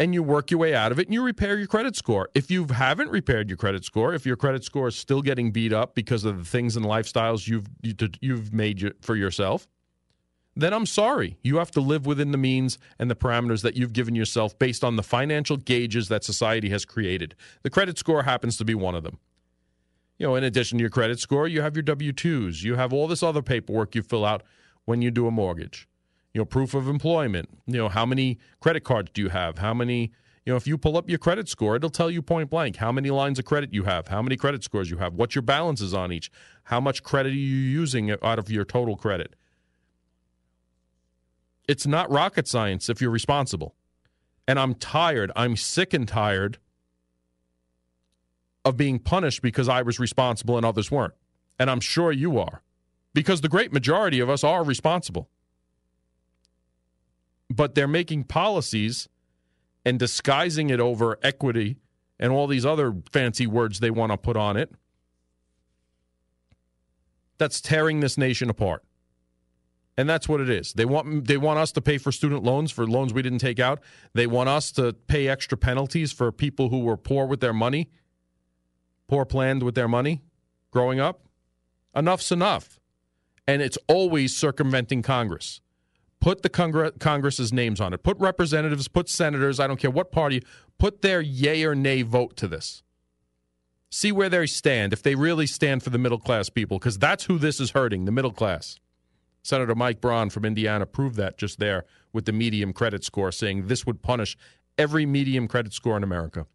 And 0.00 0.14
you 0.14 0.22
work 0.22 0.52
your 0.52 0.60
way 0.60 0.76
out 0.76 0.92
of 0.92 1.00
it 1.00 1.08
and 1.08 1.14
you 1.14 1.24
repair 1.24 1.58
your 1.58 1.66
credit 1.66 1.96
score. 1.96 2.28
If 2.32 2.52
you 2.52 2.66
haven't 2.66 3.10
repaired 3.10 3.50
your 3.50 3.56
credit 3.56 3.84
score, 3.84 4.14
if 4.14 4.24
your 4.24 4.36
credit 4.36 4.62
score 4.62 4.86
is 4.86 4.94
still 4.94 5.22
getting 5.22 5.50
beat 5.50 5.72
up 5.72 5.96
because 5.96 6.24
of 6.24 6.38
the 6.38 6.44
things 6.44 6.76
and 6.76 6.86
lifestyles 6.86 7.48
you've 7.48 7.66
you, 7.82 8.36
have 8.36 8.52
made 8.52 8.92
for 9.00 9.16
yourself, 9.16 9.66
then 10.54 10.72
I'm 10.72 10.86
sorry. 10.86 11.38
You 11.42 11.56
have 11.56 11.72
to 11.72 11.80
live 11.80 12.06
within 12.06 12.30
the 12.30 12.38
means 12.38 12.78
and 13.00 13.10
the 13.10 13.16
parameters 13.16 13.62
that 13.62 13.76
you've 13.76 13.92
given 13.92 14.14
yourself 14.14 14.56
based 14.56 14.84
on 14.84 14.94
the 14.94 15.02
financial 15.02 15.56
gauges 15.56 16.06
that 16.08 16.22
society 16.22 16.68
has 16.70 16.84
created. 16.84 17.34
The 17.62 17.70
credit 17.70 17.98
score 17.98 18.22
happens 18.22 18.56
to 18.58 18.64
be 18.64 18.76
one 18.76 18.94
of 18.94 19.02
them 19.02 19.18
you 20.18 20.26
know, 20.26 20.34
in 20.34 20.44
addition 20.44 20.78
to 20.78 20.82
your 20.82 20.90
credit 20.90 21.20
score, 21.20 21.46
you 21.46 21.62
have 21.62 21.76
your 21.76 21.84
W 21.84 22.12
2s. 22.12 22.62
You 22.62 22.74
have 22.74 22.92
all 22.92 23.06
this 23.06 23.22
other 23.22 23.40
paperwork 23.40 23.94
you 23.94 24.02
fill 24.02 24.24
out 24.24 24.42
when 24.84 25.00
you 25.00 25.10
do 25.10 25.26
a 25.26 25.30
mortgage. 25.30 25.88
You 26.34 26.40
know, 26.40 26.44
proof 26.44 26.74
of 26.74 26.88
employment. 26.88 27.48
You 27.66 27.78
know, 27.78 27.88
how 27.88 28.04
many 28.04 28.38
credit 28.60 28.82
cards 28.84 29.10
do 29.14 29.22
you 29.22 29.28
have? 29.28 29.58
How 29.58 29.72
many, 29.72 30.12
you 30.44 30.52
know, 30.52 30.56
if 30.56 30.66
you 30.66 30.76
pull 30.76 30.96
up 30.96 31.08
your 31.08 31.18
credit 31.18 31.48
score, 31.48 31.76
it'll 31.76 31.88
tell 31.88 32.10
you 32.10 32.20
point 32.20 32.50
blank 32.50 32.76
how 32.76 32.90
many 32.90 33.10
lines 33.10 33.38
of 33.38 33.44
credit 33.44 33.72
you 33.72 33.84
have, 33.84 34.08
how 34.08 34.20
many 34.20 34.36
credit 34.36 34.64
scores 34.64 34.90
you 34.90 34.98
have, 34.98 35.14
what 35.14 35.34
your 35.34 35.42
balance 35.42 35.80
is 35.80 35.94
on 35.94 36.12
each, 36.12 36.30
how 36.64 36.80
much 36.80 37.02
credit 37.04 37.30
are 37.30 37.36
you 37.36 37.56
using 37.56 38.10
out 38.10 38.38
of 38.38 38.50
your 38.50 38.64
total 38.64 38.96
credit. 38.96 39.36
It's 41.68 41.86
not 41.86 42.10
rocket 42.10 42.48
science 42.48 42.88
if 42.88 43.00
you're 43.00 43.10
responsible. 43.10 43.74
And 44.48 44.58
I'm 44.58 44.74
tired. 44.74 45.30
I'm 45.36 45.54
sick 45.54 45.92
and 45.92 46.08
tired 46.08 46.58
of 48.68 48.76
being 48.76 48.98
punished 48.98 49.40
because 49.40 49.68
I 49.68 49.80
was 49.80 49.98
responsible 49.98 50.56
and 50.58 50.66
others 50.66 50.90
weren't. 50.90 51.14
And 51.58 51.70
I'm 51.70 51.80
sure 51.80 52.12
you 52.12 52.38
are, 52.38 52.62
because 53.14 53.40
the 53.40 53.48
great 53.48 53.72
majority 53.72 54.20
of 54.20 54.28
us 54.28 54.44
are 54.44 54.62
responsible. 54.62 55.28
But 57.50 57.74
they're 57.74 57.88
making 57.88 58.24
policies 58.24 59.08
and 59.84 59.98
disguising 59.98 60.68
it 60.68 60.80
over 60.80 61.18
equity 61.22 61.78
and 62.20 62.30
all 62.30 62.46
these 62.46 62.66
other 62.66 62.94
fancy 63.10 63.46
words 63.46 63.80
they 63.80 63.90
want 63.90 64.12
to 64.12 64.18
put 64.18 64.36
on 64.36 64.56
it. 64.58 64.70
That's 67.38 67.60
tearing 67.60 68.00
this 68.00 68.18
nation 68.18 68.50
apart. 68.50 68.84
And 69.96 70.08
that's 70.08 70.28
what 70.28 70.40
it 70.40 70.50
is. 70.50 70.74
They 70.74 70.84
want 70.84 71.26
they 71.26 71.38
want 71.38 71.58
us 71.58 71.72
to 71.72 71.80
pay 71.80 71.98
for 71.98 72.12
student 72.12 72.44
loans 72.44 72.70
for 72.70 72.86
loans 72.86 73.12
we 73.14 73.22
didn't 73.22 73.38
take 73.38 73.58
out. 73.58 73.80
They 74.14 74.28
want 74.28 74.48
us 74.48 74.70
to 74.72 74.92
pay 74.92 75.26
extra 75.26 75.56
penalties 75.56 76.12
for 76.12 76.30
people 76.30 76.68
who 76.68 76.80
were 76.80 76.96
poor 76.96 77.26
with 77.26 77.40
their 77.40 77.52
money 77.52 77.88
poor 79.08 79.24
planned 79.24 79.62
with 79.62 79.74
their 79.74 79.88
money 79.88 80.22
growing 80.70 81.00
up? 81.00 81.22
Enough's 81.96 82.30
enough. 82.30 82.78
And 83.46 83.62
it's 83.62 83.78
always 83.88 84.36
circumventing 84.36 85.02
Congress. 85.02 85.60
Put 86.20 86.42
the 86.42 86.50
Congre- 86.50 86.98
Congress's 87.00 87.52
names 87.52 87.80
on 87.80 87.92
it. 87.92 88.02
Put 88.02 88.18
representatives, 88.18 88.88
put 88.88 89.08
senators, 89.08 89.58
I 89.58 89.66
don't 89.66 89.80
care 89.80 89.90
what 89.90 90.12
party, 90.12 90.42
put 90.78 91.02
their 91.02 91.20
yay 91.20 91.64
or 91.64 91.74
nay 91.74 92.02
vote 92.02 92.36
to 92.36 92.48
this. 92.48 92.82
See 93.90 94.12
where 94.12 94.28
they 94.28 94.46
stand, 94.46 94.92
if 94.92 95.02
they 95.02 95.14
really 95.14 95.46
stand 95.46 95.82
for 95.82 95.90
the 95.90 95.98
middle 95.98 96.18
class 96.18 96.50
people, 96.50 96.78
because 96.78 96.98
that's 96.98 97.24
who 97.24 97.38
this 97.38 97.58
is 97.58 97.70
hurting, 97.70 98.04
the 98.04 98.12
middle 98.12 98.32
class. 98.32 98.78
Senator 99.42 99.74
Mike 99.74 100.00
Braun 100.00 100.28
from 100.28 100.44
Indiana 100.44 100.84
proved 100.84 101.16
that 101.16 101.38
just 101.38 101.58
there 101.58 101.86
with 102.12 102.26
the 102.26 102.32
medium 102.32 102.74
credit 102.74 103.02
score, 103.02 103.32
saying 103.32 103.66
this 103.66 103.86
would 103.86 104.02
punish 104.02 104.36
every 104.76 105.06
medium 105.06 105.48
credit 105.48 105.72
score 105.72 105.96
in 105.96 106.02
America. 106.02 106.46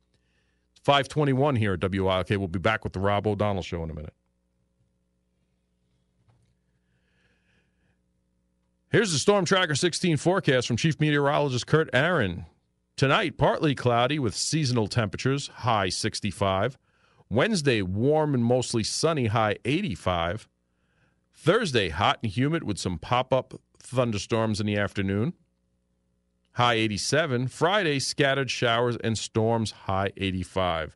521 0.84 1.56
here 1.56 1.74
at 1.74 1.80
WILK. 1.80 2.30
We'll 2.32 2.48
be 2.48 2.60
back 2.60 2.84
with 2.84 2.94
the 2.94 3.00
Rob 3.00 3.26
O'Donnell 3.26 3.64
Show 3.64 3.84
in 3.84 3.90
a 3.90 3.94
minute. 3.94 4.14
Here's 8.92 9.12
the 9.12 9.18
Storm 9.18 9.46
Tracker 9.46 9.76
16 9.76 10.18
forecast 10.18 10.68
from 10.68 10.78
Chief 10.78 11.00
Meteorologist 11.00 11.66
Kurt 11.66 11.90
Aaron. 11.94 12.46
Tonight, 12.96 13.38
partly 13.38 13.74
cloudy 13.74 14.20
with 14.20 14.36
seasonal 14.36 14.88
temperatures, 14.88 15.48
high 15.48 15.90
65. 15.90 16.78
Wednesday, 17.30 17.82
warm 17.82 18.36
and 18.36 18.46
mostly 18.46 18.84
sunny, 18.84 19.28
high 19.28 19.56
85. 19.66 20.48
Thursday, 21.34 21.90
hot 21.90 22.20
and 22.22 22.32
humid 22.32 22.64
with 22.64 22.78
some 22.78 23.00
pop 23.00 23.34
up 23.34 23.60
thunderstorms 23.80 24.60
in 24.60 24.68
the 24.68 24.78
afternoon 24.78 25.34
high 26.54 26.76
87. 26.76 27.48
Friday, 27.48 28.00
scattered 28.00 28.50
showers 28.50 28.98
and 29.04 29.18
storms, 29.18 29.72
high 29.72 30.12
85. 30.18 30.96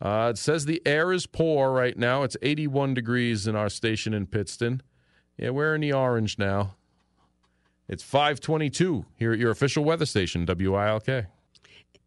Uh, 0.00 0.28
it 0.30 0.38
says 0.38 0.64
the 0.64 0.82
air 0.86 1.12
is 1.12 1.26
poor 1.26 1.72
right 1.72 1.96
now. 1.96 2.22
It's 2.22 2.36
81 2.42 2.94
degrees 2.94 3.46
in 3.46 3.56
our 3.56 3.68
station 3.68 4.14
in 4.14 4.26
Pittston. 4.26 4.82
Yeah, 5.36 5.50
we're 5.50 5.74
in 5.74 5.80
the 5.80 5.92
orange 5.92 6.38
now. 6.38 6.74
It's 7.88 8.02
522 8.02 9.06
here 9.16 9.32
at 9.32 9.38
your 9.38 9.50
official 9.50 9.82
weather 9.82 10.06
station, 10.06 10.46
WILK. 10.46 11.26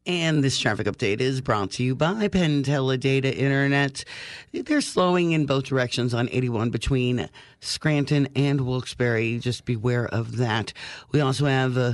And 0.08 0.44
this 0.44 0.58
traffic 0.58 0.88
update 0.88 1.22
is 1.22 1.42
brought 1.42 1.70
to 1.72 1.84
you 1.84 1.94
by 1.94 2.28
Penn 2.28 2.64
Data 2.64 3.38
Internet. 3.38 4.04
They're 4.52 4.82
slowing 4.82 5.32
in 5.32 5.46
both 5.46 5.66
directions 5.66 6.16
on 6.16 6.28
81 6.32 6.72
between 6.72 7.30
Scranton 7.60 8.28
and 8.36 8.62
Wilkes-Barre. 8.62 9.38
Just 9.38 9.64
beware 9.64 10.08
of 10.08 10.38
that. 10.38 10.74
We 11.12 11.22
also 11.22 11.46
have 11.46 11.78
uh, 11.78 11.94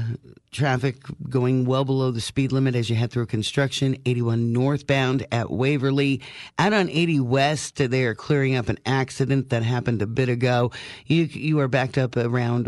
traffic 0.51 0.97
going 1.29 1.65
well 1.65 1.83
below 1.83 2.09
the 2.11 2.21
speed 2.21 2.53
limit 2.53 2.75
as 2.75 2.89
you 2.89 2.95
head 2.95 3.11
through 3.11 3.25
construction. 3.25 3.97
81 4.05 4.53
northbound 4.53 5.27
at 5.31 5.51
Waverly. 5.51 6.21
Out 6.57 6.71
on 6.71 6.89
80 6.89 7.19
west, 7.19 7.75
they 7.75 8.05
are 8.05 8.15
clearing 8.15 8.55
up 8.55 8.69
an 8.69 8.79
accident 8.85 9.49
that 9.49 9.63
happened 9.63 10.01
a 10.01 10.07
bit 10.07 10.29
ago. 10.29 10.71
You 11.05 11.23
you 11.23 11.59
are 11.59 11.67
backed 11.67 11.97
up 11.97 12.15
around 12.15 12.67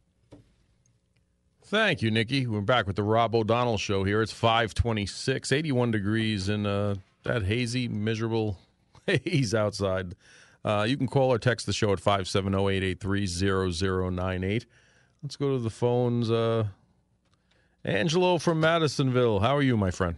Thank 1.62 2.02
you, 2.02 2.10
Nikki. 2.10 2.46
We're 2.46 2.60
back 2.60 2.86
with 2.86 2.96
the 2.96 3.02
Rob 3.02 3.34
O'Donnell 3.34 3.78
Show 3.78 4.04
here. 4.04 4.20
It's 4.22 4.32
526, 4.32 5.50
81 5.50 5.90
degrees 5.90 6.48
in 6.48 6.66
uh, 6.66 6.94
that 7.24 7.42
hazy, 7.44 7.88
miserable 7.88 8.58
haze 9.06 9.54
outside. 9.54 10.14
Uh, 10.64 10.86
you 10.88 10.96
can 10.96 11.08
call 11.08 11.32
or 11.32 11.38
text 11.38 11.66
the 11.66 11.72
show 11.72 11.92
at 11.92 11.98
570-883-0098. 11.98 14.66
Let's 15.24 15.36
go 15.36 15.52
to 15.52 15.58
the 15.58 15.70
phones. 15.70 16.30
Uh, 16.30 16.66
Angelo 17.82 18.36
from 18.36 18.60
Madisonville. 18.60 19.40
How 19.40 19.56
are 19.56 19.62
you, 19.62 19.74
my 19.74 19.90
friend? 19.90 20.16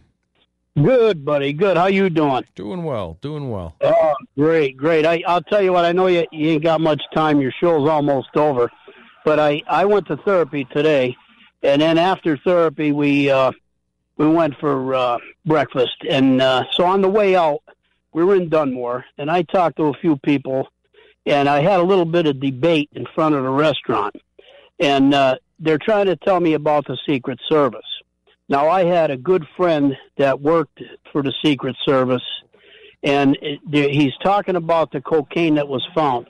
Good, 0.75 1.23
buddy. 1.23 1.53
Good. 1.53 1.77
How 1.77 1.87
you 1.87 2.09
doing? 2.09 2.43
Doing 2.55 2.83
well. 2.83 3.17
Doing 3.21 3.49
well. 3.49 3.77
Oh, 3.79 4.15
great, 4.37 4.75
great. 4.75 5.05
I, 5.05 5.23
I'll 5.25 5.41
tell 5.41 5.61
you 5.61 5.71
what. 5.71 5.85
I 5.85 5.93
know 5.93 6.07
you, 6.07 6.25
you 6.33 6.49
ain't 6.49 6.63
got 6.63 6.81
much 6.81 7.01
time. 7.13 7.39
Your 7.39 7.53
show's 7.53 7.87
almost 7.87 8.35
over, 8.35 8.69
but 9.23 9.39
I 9.39 9.63
I 9.69 9.85
went 9.85 10.07
to 10.07 10.17
therapy 10.17 10.65
today, 10.65 11.15
and 11.63 11.81
then 11.81 11.97
after 11.97 12.35
therapy 12.35 12.91
we 12.91 13.31
uh, 13.31 13.53
we 14.17 14.27
went 14.27 14.59
for 14.59 14.93
uh, 14.93 15.19
breakfast, 15.45 15.95
and 16.09 16.41
uh, 16.41 16.65
so 16.73 16.83
on 16.83 17.01
the 17.01 17.07
way 17.09 17.33
out 17.33 17.63
we 18.11 18.25
were 18.25 18.35
in 18.35 18.49
Dunmore, 18.49 19.05
and 19.17 19.31
I 19.31 19.43
talked 19.43 19.77
to 19.77 19.85
a 19.85 19.93
few 19.93 20.17
people, 20.17 20.67
and 21.25 21.47
I 21.47 21.61
had 21.61 21.79
a 21.79 21.83
little 21.83 22.05
bit 22.05 22.27
of 22.27 22.41
debate 22.41 22.89
in 22.91 23.05
front 23.15 23.35
of 23.35 23.43
the 23.43 23.49
restaurant, 23.49 24.17
and 24.79 25.13
uh, 25.13 25.37
they're 25.59 25.79
trying 25.79 26.05
to 26.07 26.15
tell 26.15 26.39
me 26.39 26.53
about 26.53 26.85
the 26.87 26.97
Secret 27.07 27.39
Service 27.49 27.85
Now, 28.49 28.69
I 28.69 28.85
had 28.85 29.11
a 29.11 29.17
good 29.17 29.45
friend 29.55 29.97
that 30.17 30.39
worked 30.39 30.81
for 31.11 31.21
the 31.21 31.33
Secret 31.43 31.75
Service, 31.85 32.23
and 33.03 33.37
it, 33.41 33.59
he's 33.71 34.15
talking 34.23 34.55
about 34.55 34.91
the 34.91 35.01
cocaine 35.01 35.55
that 35.55 35.67
was 35.67 35.85
found. 35.93 36.29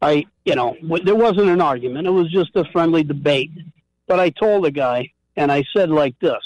I, 0.00 0.26
you 0.44 0.54
know, 0.56 0.76
there 1.04 1.14
wasn't 1.14 1.48
an 1.48 1.60
argument. 1.60 2.06
It 2.06 2.10
was 2.10 2.30
just 2.30 2.56
a 2.56 2.64
friendly 2.72 3.04
debate. 3.04 3.50
But 4.06 4.18
I 4.18 4.30
told 4.30 4.64
the 4.64 4.70
guy, 4.70 5.12
and 5.36 5.52
I 5.52 5.64
said 5.74 5.90
like 5.90 6.18
this 6.18 6.42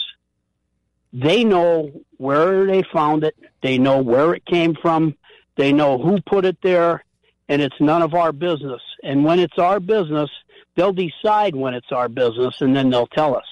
they 1.13 1.45
know 1.45 1.91
where 2.19 2.67
they 2.67 2.83
found 2.93 3.25
it, 3.25 3.35
they 3.63 3.79
know 3.79 4.03
where 4.03 4.35
it 4.35 4.45
came 4.45 4.75
from, 4.75 5.17
they 5.57 5.73
know 5.73 5.97
who 5.97 6.21
put 6.21 6.45
it 6.45 6.59
there, 6.63 7.05
and 7.49 7.63
it's 7.63 7.81
none 7.81 8.03
of 8.03 8.13
our 8.13 8.33
business. 8.33 8.83
And 9.03 9.25
when 9.25 9.39
it's 9.39 9.59
our 9.59 9.81
business, 9.81 10.29
they'll 10.77 10.93
decide 10.93 11.57
when 11.57 11.75
it's 11.75 11.91
our 11.91 12.09
business, 12.09 12.61
and 12.61 12.77
then 12.77 12.91
they'll 12.91 13.09
tell 13.09 13.37
us. 13.37 13.47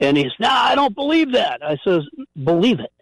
And 0.00 0.16
he's, 0.16 0.32
nah, 0.40 0.50
I 0.50 0.74
don't 0.74 0.94
believe 0.94 1.32
that. 1.32 1.62
I 1.62 1.78
says, 1.84 2.02
believe 2.42 2.80
it. 2.80 2.92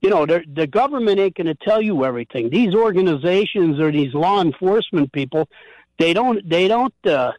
You 0.00 0.10
know, 0.10 0.26
the 0.26 0.66
government 0.66 1.18
ain't 1.18 1.36
going 1.36 1.46
to 1.46 1.54
tell 1.54 1.80
you 1.80 2.04
everything. 2.04 2.50
These 2.50 2.74
organizations 2.74 3.80
or 3.80 3.90
these 3.90 4.12
law 4.12 4.40
enforcement 4.40 5.12
people, 5.12 5.48
they 5.98 6.12
don't, 6.12 6.46
they 6.48 6.68
don't, 6.68 6.94
uh, 7.06 7.32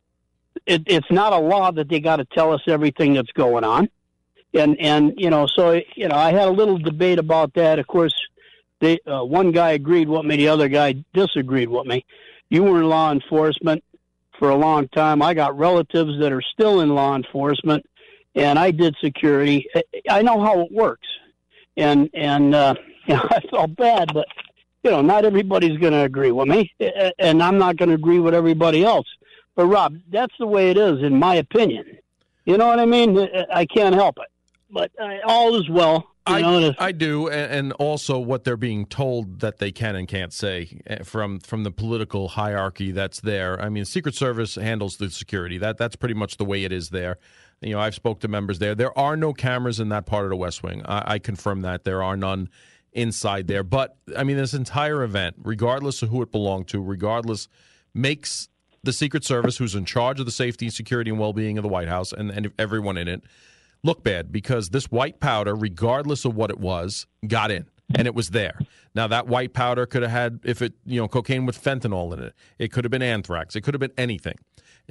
it, 0.66 0.84
it's 0.88 1.12
not 1.12 1.34
a 1.34 1.38
law 1.38 1.72
that 1.72 1.88
they 1.88 2.00
got 2.00 2.16
to 2.16 2.26
tell 2.26 2.54
us 2.54 2.62
everything 2.68 3.14
that's 3.14 3.32
going 3.34 3.64
on. 3.64 3.90
And, 4.54 4.80
and, 4.80 5.14
you 5.18 5.30
know, 5.30 5.46
so, 5.46 5.80
you 5.96 6.08
know, 6.08 6.16
I 6.16 6.32
had 6.32 6.48
a 6.48 6.52
little 6.52 6.78
debate 6.78 7.20
about 7.20 7.54
that. 7.54 7.80
Of 7.80 7.88
course, 7.88 8.16
they, 8.80 9.00
uh, 9.06 9.24
one 9.24 9.52
guy 9.52 9.72
agreed 9.72 10.10
with 10.10 10.26
me, 10.26 10.38
the 10.38 10.48
other 10.48 10.68
guy 10.68 11.04
disagreed 11.14 11.70
with 11.70 11.86
me. 11.86 12.06
You 12.50 12.64
were 12.64 12.80
in 12.80 12.90
law 12.90 13.12
enforcement 13.12 13.84
for 14.40 14.50
a 14.50 14.56
long 14.56 14.88
time. 14.90 15.22
I 15.22 15.34
got 15.34 15.58
relatives 15.58 16.20
that 16.20 16.32
are 16.32 16.42
still 16.42 16.82
in 16.82 16.90
law 16.90 17.16
enforcement 17.16 17.86
and 18.38 18.60
I 18.60 18.72
did 18.72 18.96
security. 19.04 19.68
I 20.10 20.22
know 20.22 20.40
how 20.40 20.62
it 20.62 20.72
works, 20.72 21.08
and 21.76 22.10
and 22.14 22.56
uh, 22.56 22.76
you 23.08 23.16
know, 23.16 23.28
I 23.30 23.42
felt 23.50 23.76
bad, 23.76 24.14
but 24.14 24.28
you 24.84 24.92
know, 24.92 25.02
not 25.02 25.26
everybody's 25.26 25.78
going 25.80 25.94
to 25.94 26.04
agree 26.04 26.32
with 26.32 26.48
me, 26.48 26.72
and 27.20 27.42
I'm 27.44 27.58
not 27.58 27.78
going 27.78 27.90
to 27.90 27.96
agree 27.96 28.20
with 28.20 28.34
everybody 28.34 28.86
else. 28.86 29.08
But 29.56 29.66
Rob, 29.66 29.98
that's 30.10 30.34
the 30.40 30.46
way 30.46 30.70
it 30.70 30.78
is, 30.78 31.02
in 31.02 31.18
my 31.18 31.36
opinion. 31.36 31.98
You 32.46 32.58
know 32.58 32.68
what 32.68 32.80
I 32.80 32.86
mean? 32.86 33.18
I 33.52 33.66
can't 33.66 33.96
help 33.96 34.20
it, 34.20 34.32
but 34.70 34.92
uh, 35.02 35.18
all 35.26 35.56
is 35.56 35.68
well. 35.70 36.08
I, 36.28 36.76
I 36.88 36.92
do, 36.92 37.30
and 37.30 37.72
also 37.74 38.20
what 38.20 38.44
they're 38.44 38.58
being 38.58 38.86
told 38.86 39.40
that 39.40 39.58
they 39.58 39.72
can 39.72 39.96
and 39.96 40.08
can't 40.08 40.34
say 40.34 40.82
eh, 40.88 41.04
from 41.04 41.40
from 41.40 41.64
the 41.64 41.72
political 41.72 42.30
hierarchy 42.30 42.92
that's 42.92 43.22
there. 43.22 43.62
I 43.62 43.70
mean, 43.70 43.86
Secret 43.86 44.16
Service 44.16 44.56
handles 44.56 44.98
the 44.98 45.10
security. 45.10 45.58
That 45.58 45.78
that's 45.78 45.96
pretty 45.96 46.16
much 46.16 46.38
the 46.38 46.46
way 46.46 46.64
it 46.64 46.72
is 46.72 46.90
there. 46.90 47.18
You 47.62 47.74
know, 47.74 47.80
I've 47.80 47.96
spoke 47.96 48.20
to 48.22 48.28
members 48.28 48.60
there. 48.60 48.76
There 48.76 48.98
are 48.98 49.18
no 49.18 49.34
cameras 49.34 49.80
in 49.80 49.90
that 49.90 50.06
part 50.06 50.26
of 50.26 50.30
the 50.30 50.36
West 50.36 50.62
Wing. 50.62 50.84
I, 50.86 51.14
I 51.14 51.20
confirm 51.20 51.62
that 51.62 51.84
there 51.84 52.04
are 52.04 52.16
none 52.16 52.50
inside 52.94 53.48
there. 53.48 53.64
But 53.64 53.98
I 54.16 54.24
mean, 54.24 54.38
this 54.38 54.54
entire 54.54 55.04
event, 55.04 55.36
regardless 55.44 56.02
of 56.02 56.10
who 56.10 56.22
it 56.22 56.32
belonged 56.32 56.68
to, 56.70 56.82
regardless, 56.82 57.48
makes 57.94 58.50
the 58.84 58.94
Secret 58.94 59.24
Service, 59.24 59.58
who's 59.58 59.76
in 59.76 59.86
charge 59.86 60.20
of 60.20 60.26
the 60.26 60.32
safety, 60.32 60.70
security, 60.70 61.10
and 61.10 61.20
well-being 61.20 61.58
of 61.58 61.64
the 61.64 61.68
White 61.68 61.88
House, 61.88 62.12
and, 62.12 62.32
and 62.32 62.52
everyone 62.58 62.98
in 62.98 63.08
it, 63.08 63.24
look 63.88 64.04
bad 64.04 64.32
because 64.32 64.70
this 64.70 64.92
white 64.92 65.20
powder, 65.20 65.56
regardless 65.56 66.26
of 66.26 66.36
what 66.36 66.52
it 66.52 66.60
was, 66.60 67.08
got 67.28 67.50
in 67.50 67.66
and 67.96 68.06
it 68.06 68.14
was 68.14 68.30
there. 68.30 68.60
Now 68.94 69.08
that 69.08 69.28
white 69.28 69.54
powder 69.54 69.86
could 69.86 70.02
have 70.04 70.12
had, 70.12 70.40
if 70.44 70.62
it, 70.62 70.74
you 70.86 71.00
know, 71.00 71.08
cocaine 71.08 71.46
with 71.46 71.62
fentanyl 71.62 72.14
in 72.14 72.22
it, 72.22 72.34
it 72.60 72.72
could 72.72 72.84
have 72.84 72.92
been 72.92 73.02
anthrax, 73.02 73.56
it 73.56 73.62
could 73.62 73.74
have 73.74 73.80
been 73.80 73.94
anything. 73.98 74.38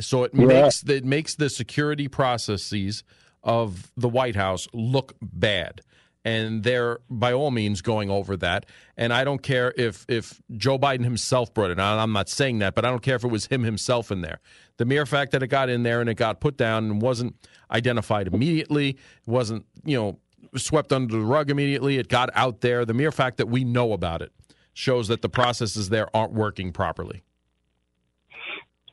So 0.01 0.25
it 0.25 0.33
yeah. 0.35 0.47
makes 0.47 0.83
it 0.83 1.05
makes 1.05 1.35
the 1.37 1.49
security 1.49 2.09
processes 2.09 3.05
of 3.43 3.93
the 3.97 4.09
White 4.09 4.37
House 4.37 4.67
look 4.73 5.15
bad. 5.23 5.83
And 6.25 6.65
they're 6.65 6.99
by 7.09 7.33
all 7.33 7.53
means 7.53 7.83
going 7.83 8.11
over 8.11 8.37
that. 8.39 8.67
And 8.97 9.13
I 9.13 9.23
don't 9.23 9.43
care 9.43 9.73
if 9.77 10.05
if 10.09 10.43
Joe 10.57 10.77
Biden 10.77 11.05
himself 11.05 11.55
brought 11.55 11.71
it. 11.71 11.79
I'm 11.79 12.13
not 12.13 12.29
saying 12.29 12.59
that, 12.59 12.75
but 12.75 12.85
I 12.85 12.91
don't 12.91 13.03
care 13.03 13.15
if 13.15 13.25
it 13.25 13.31
was 13.31 13.47
him 13.47 13.63
himself 13.63 14.11
in 14.11 14.23
there. 14.23 14.41
The 14.79 14.85
mere 14.85 15.07
fact 15.07 15.33
that 15.33 15.43
it 15.43 15.49
got 15.49 15.69
in 15.69 15.83
there 15.83 16.01
and 16.01 16.11
it 16.11 16.15
got 16.15 16.41
put 16.41 16.57
down 16.57 16.91
and 16.91 17.03
wasn't 17.03 17.35
identified 17.71 18.27
immediately, 18.27 18.99
wasn't 19.27 19.65
you 19.85 19.97
know 19.97 20.19
swept 20.57 20.93
under 20.93 21.15
the 21.15 21.25
rug 21.25 21.51
immediately. 21.51 21.99
It 21.99 22.09
got 22.09 22.31
out 22.35 22.61
there. 22.61 22.85
The 22.85 22.95
mere 22.95 23.13
fact 23.13 23.39
that 23.39 23.49
we 23.49 23.65
know 23.65 23.93
about 23.93 24.23
it 24.23 24.33
shows 24.75 25.09
that 25.09 25.23
the 25.23 25.29
processes 25.29 25.89
there 25.89 26.15
aren't 26.15 26.33
working 26.33 26.73
properly. 26.73 27.23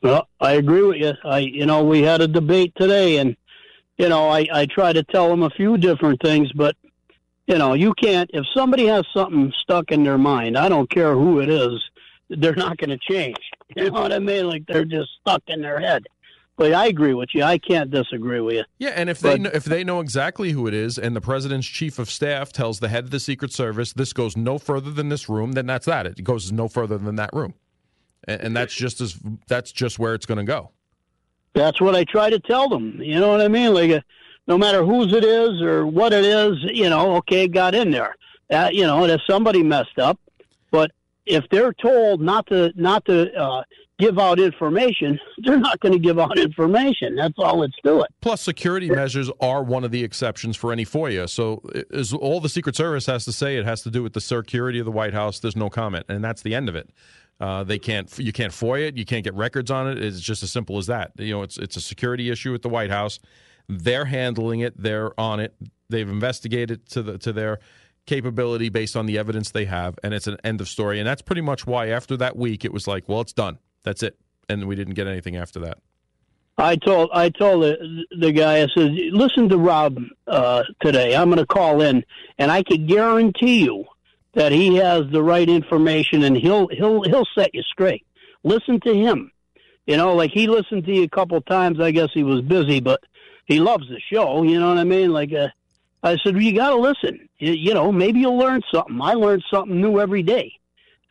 Well, 0.02 0.28
I 0.40 0.52
agree 0.52 0.82
with 0.82 0.96
you. 0.96 1.12
I, 1.24 1.38
you 1.38 1.66
know, 1.66 1.82
we 1.84 2.02
had 2.02 2.20
a 2.20 2.28
debate 2.28 2.72
today, 2.76 3.18
and 3.18 3.36
you 3.96 4.08
know, 4.08 4.28
I 4.28 4.46
I 4.52 4.66
try 4.66 4.92
to 4.92 5.02
tell 5.02 5.28
them 5.28 5.42
a 5.42 5.50
few 5.50 5.76
different 5.78 6.20
things, 6.22 6.52
but 6.52 6.76
you 7.46 7.58
know, 7.58 7.74
you 7.74 7.94
can't. 7.94 8.30
If 8.32 8.44
somebody 8.54 8.86
has 8.86 9.06
something 9.14 9.52
stuck 9.60 9.92
in 9.92 10.04
their 10.04 10.18
mind, 10.18 10.56
I 10.56 10.68
don't 10.68 10.90
care 10.90 11.14
who 11.14 11.40
it 11.40 11.48
is, 11.48 11.82
they're 12.28 12.54
not 12.54 12.76
going 12.78 12.90
to 12.90 12.98
change. 12.98 13.36
You 13.76 13.90
know 13.90 14.02
what 14.02 14.12
I 14.12 14.20
mean? 14.20 14.46
Like 14.46 14.66
they're 14.68 14.84
just 14.84 15.08
stuck 15.20 15.42
in 15.48 15.60
their 15.60 15.80
head. 15.80 16.04
But 16.56 16.74
I 16.74 16.86
agree 16.86 17.14
with 17.14 17.30
you. 17.32 17.42
I 17.42 17.58
can't 17.58 17.90
disagree 17.90 18.40
with 18.40 18.54
you. 18.54 18.64
Yeah, 18.78 18.90
and 18.90 19.10
if 19.10 19.20
but, 19.20 19.30
they 19.30 19.38
know, 19.38 19.50
if 19.52 19.64
they 19.64 19.82
know 19.82 19.98
exactly 19.98 20.52
who 20.52 20.68
it 20.68 20.74
is, 20.74 20.96
and 20.96 21.16
the 21.16 21.20
president's 21.20 21.66
chief 21.66 21.98
of 21.98 22.08
staff 22.08 22.52
tells 22.52 22.78
the 22.78 22.88
head 22.88 23.04
of 23.04 23.10
the 23.10 23.18
Secret 23.18 23.52
Service 23.52 23.92
this 23.92 24.12
goes 24.12 24.36
no 24.36 24.58
further 24.58 24.92
than 24.92 25.08
this 25.08 25.28
room, 25.28 25.52
then 25.52 25.66
that's 25.66 25.86
that. 25.86 26.06
It 26.06 26.22
goes 26.22 26.52
no 26.52 26.68
further 26.68 26.98
than 26.98 27.16
that 27.16 27.30
room 27.32 27.54
and, 28.26 28.40
and 28.40 28.56
that's 28.56 28.74
just 28.74 29.00
as 29.00 29.18
that's 29.48 29.72
just 29.72 29.98
where 29.98 30.14
it's 30.14 30.26
going 30.26 30.38
to 30.38 30.44
go. 30.44 30.70
That's 31.54 31.80
what 31.80 31.94
I 31.94 32.04
try 32.04 32.30
to 32.30 32.40
tell 32.40 32.68
them. 32.68 33.00
You 33.00 33.20
know 33.20 33.28
what 33.28 33.40
I 33.40 33.48
mean? 33.48 33.74
Like, 33.74 33.90
uh, 33.90 34.00
no 34.46 34.58
matter 34.58 34.84
whose 34.84 35.12
it 35.12 35.24
is 35.24 35.62
or 35.62 35.86
what 35.86 36.12
it 36.12 36.24
is, 36.24 36.56
you 36.64 36.90
know, 36.90 37.16
okay, 37.16 37.46
got 37.46 37.74
in 37.74 37.90
there. 37.90 38.16
Uh, 38.50 38.70
you 38.72 38.86
know, 38.86 39.04
if 39.04 39.20
somebody 39.28 39.62
messed 39.62 39.98
up, 39.98 40.18
but 40.70 40.90
if 41.26 41.44
they're 41.50 41.72
told 41.72 42.20
not 42.20 42.46
to 42.48 42.72
not 42.76 43.04
to 43.06 43.32
uh, 43.34 43.62
give 43.98 44.18
out 44.18 44.38
information, 44.38 45.18
they're 45.38 45.58
not 45.58 45.80
going 45.80 45.92
to 45.92 45.98
give 45.98 46.18
out 46.18 46.38
information. 46.38 47.16
That's 47.16 47.34
all 47.38 47.62
it's 47.62 47.76
doing. 47.82 48.06
Plus, 48.20 48.40
security 48.40 48.90
measures 48.90 49.30
are 49.40 49.62
one 49.62 49.84
of 49.84 49.90
the 49.90 50.02
exceptions 50.04 50.56
for 50.56 50.72
any 50.72 50.84
FOIA. 50.84 51.28
So, 51.28 51.62
is 51.90 52.12
all 52.12 52.40
the 52.40 52.48
Secret 52.48 52.76
Service 52.76 53.06
has 53.06 53.24
to 53.24 53.32
say 53.32 53.56
it 53.56 53.64
has 53.64 53.82
to 53.82 53.90
do 53.90 54.02
with 54.02 54.12
the 54.12 54.20
security 54.20 54.78
of 54.78 54.84
the 54.84 54.92
White 54.92 55.14
House. 55.14 55.40
There's 55.40 55.56
no 55.56 55.70
comment, 55.70 56.06
and 56.08 56.22
that's 56.22 56.42
the 56.42 56.54
end 56.54 56.68
of 56.68 56.76
it. 56.76 56.90
Uh, 57.40 57.64
they 57.64 57.78
can't. 57.78 58.16
You 58.18 58.32
can't 58.32 58.52
FOIA 58.52 58.88
it. 58.88 58.96
You 58.96 59.04
can't 59.04 59.24
get 59.24 59.34
records 59.34 59.70
on 59.70 59.88
it. 59.88 60.02
It's 60.02 60.20
just 60.20 60.42
as 60.42 60.52
simple 60.52 60.78
as 60.78 60.86
that. 60.86 61.12
You 61.16 61.34
know, 61.34 61.42
it's 61.42 61.58
it's 61.58 61.76
a 61.76 61.80
security 61.80 62.30
issue 62.30 62.54
at 62.54 62.62
the 62.62 62.68
White 62.68 62.90
House. 62.90 63.18
They're 63.68 64.04
handling 64.04 64.60
it. 64.60 64.80
They're 64.80 65.18
on 65.18 65.40
it. 65.40 65.54
They've 65.88 66.08
investigated 66.08 66.88
to 66.90 67.02
the 67.02 67.18
to 67.18 67.32
their 67.32 67.58
capability 68.06 68.68
based 68.68 68.96
on 68.96 69.06
the 69.06 69.18
evidence 69.18 69.50
they 69.50 69.64
have, 69.64 69.98
and 70.02 70.14
it's 70.14 70.26
an 70.26 70.36
end 70.44 70.60
of 70.60 70.68
story. 70.68 70.98
And 70.98 71.06
that's 71.06 71.22
pretty 71.22 71.40
much 71.40 71.66
why 71.66 71.88
after 71.88 72.16
that 72.18 72.36
week, 72.36 72.64
it 72.64 72.72
was 72.72 72.86
like, 72.86 73.08
well, 73.08 73.20
it's 73.20 73.32
done. 73.32 73.58
That's 73.82 74.02
it, 74.02 74.18
and 74.48 74.66
we 74.66 74.74
didn't 74.74 74.94
get 74.94 75.06
anything 75.06 75.36
after 75.36 75.60
that. 75.60 75.78
I 76.56 76.76
told 76.76 77.10
I 77.12 77.30
told 77.30 77.64
the, 77.64 78.04
the 78.18 78.32
guy 78.32 78.62
I 78.62 78.68
said, 78.76 78.92
listen 79.12 79.48
to 79.48 79.58
Rob 79.58 79.98
uh, 80.26 80.62
today. 80.80 81.16
I'm 81.16 81.28
going 81.28 81.38
to 81.38 81.46
call 81.46 81.80
in, 81.82 82.04
and 82.38 82.50
I 82.50 82.62
could 82.62 82.86
guarantee 82.86 83.64
you 83.64 83.84
that 84.34 84.52
he 84.52 84.76
has 84.76 85.02
the 85.10 85.22
right 85.22 85.48
information 85.48 86.22
and 86.22 86.36
he'll 86.36 86.68
he'll 86.68 87.02
he'll 87.02 87.26
set 87.36 87.54
you 87.54 87.62
straight. 87.62 88.06
Listen 88.42 88.80
to 88.80 88.94
him. 88.94 89.30
You 89.86 89.96
know, 89.96 90.14
like 90.14 90.30
he 90.32 90.46
listened 90.46 90.84
to 90.86 90.92
you 90.92 91.02
a 91.02 91.08
couple 91.08 91.40
times. 91.42 91.80
I 91.80 91.90
guess 91.90 92.08
he 92.14 92.22
was 92.22 92.40
busy, 92.40 92.80
but 92.80 93.00
he 93.46 93.60
loves 93.60 93.88
the 93.88 94.00
show. 94.12 94.42
You 94.42 94.58
know 94.58 94.68
what 94.68 94.78
I 94.78 94.84
mean? 94.84 95.12
Like, 95.12 95.32
uh, 95.32 95.48
I 96.04 96.18
said, 96.22 96.34
well, 96.34 96.42
you 96.42 96.54
got 96.54 96.70
to 96.70 96.76
listen. 96.76 97.28
You, 97.38 97.52
you, 97.52 97.74
know, 97.74 97.90
maybe 97.90 98.20
you'll 98.20 98.38
learn 98.38 98.60
something. 98.72 99.00
I 99.00 99.14
learn 99.14 99.42
something 99.50 99.80
new 99.80 99.98
every 99.98 100.22
day. 100.22 100.52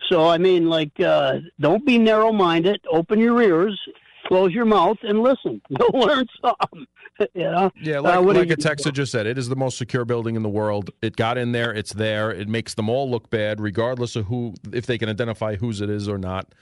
So, 0.09 0.27
I 0.27 0.37
mean, 0.37 0.69
like, 0.69 0.99
uh, 0.99 1.39
don't 1.59 1.83
be 1.85 1.97
narrow 1.97 2.31
minded. 2.31 2.79
Open 2.91 3.19
your 3.19 3.41
ears, 3.41 3.79
close 4.27 4.51
your 4.51 4.65
mouth, 4.65 4.97
and 5.01 5.23
listen. 5.23 5.61
You'll 5.69 5.99
learn 5.99 6.25
something. 6.41 6.85
you 7.33 7.43
know? 7.43 7.71
Yeah, 7.81 7.99
like, 7.99 8.17
uh, 8.17 8.21
like 8.21 8.51
a 8.51 8.57
texter 8.57 8.91
just 8.91 9.11
said, 9.11 9.25
it 9.25 9.37
is 9.37 9.49
the 9.49 9.55
most 9.55 9.77
secure 9.77 10.05
building 10.05 10.35
in 10.35 10.43
the 10.43 10.49
world. 10.49 10.91
It 11.01 11.15
got 11.15 11.37
in 11.37 11.53
there, 11.53 11.73
it's 11.73 11.93
there. 11.93 12.31
It 12.31 12.47
makes 12.47 12.73
them 12.73 12.89
all 12.89 13.09
look 13.09 13.29
bad, 13.29 13.59
regardless 13.61 14.15
of 14.15 14.25
who, 14.25 14.53
if 14.71 14.85
they 14.85 14.97
can 14.97 15.09
identify 15.09 15.55
whose 15.55 15.81
it 15.81 15.89
is 15.89 16.07
or 16.07 16.17
not. 16.17 16.53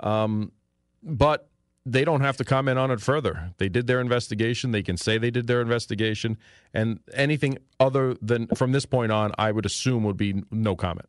Um, 0.00 0.52
but 1.02 1.48
they 1.86 2.04
don't 2.04 2.22
have 2.22 2.36
to 2.38 2.44
comment 2.44 2.78
on 2.78 2.90
it 2.90 3.00
further. 3.00 3.50
They 3.58 3.68
did 3.68 3.86
their 3.86 4.00
investigation. 4.00 4.70
They 4.70 4.82
can 4.82 4.96
say 4.96 5.18
they 5.18 5.30
did 5.30 5.46
their 5.46 5.60
investigation, 5.60 6.38
and 6.72 7.00
anything 7.12 7.58
other 7.78 8.14
than 8.22 8.46
from 8.48 8.72
this 8.72 8.86
point 8.86 9.12
on, 9.12 9.32
I 9.38 9.52
would 9.52 9.66
assume 9.66 10.04
would 10.04 10.16
be 10.16 10.42
no 10.50 10.76
comment 10.76 11.08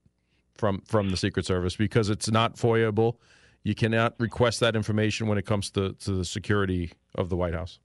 from 0.56 0.82
from 0.86 1.10
the 1.10 1.18
Secret 1.18 1.46
Service 1.46 1.76
because 1.76 2.10
it's 2.10 2.30
not 2.30 2.56
FOIAble. 2.56 3.16
You 3.64 3.74
cannot 3.74 4.14
request 4.20 4.60
that 4.60 4.76
information 4.76 5.28
when 5.28 5.38
it 5.38 5.46
comes 5.46 5.72
to, 5.72 5.94
to 5.94 6.12
the 6.12 6.26
security 6.26 6.92
of 7.16 7.30
the 7.30 7.36
White 7.36 7.56
House. 7.56 7.80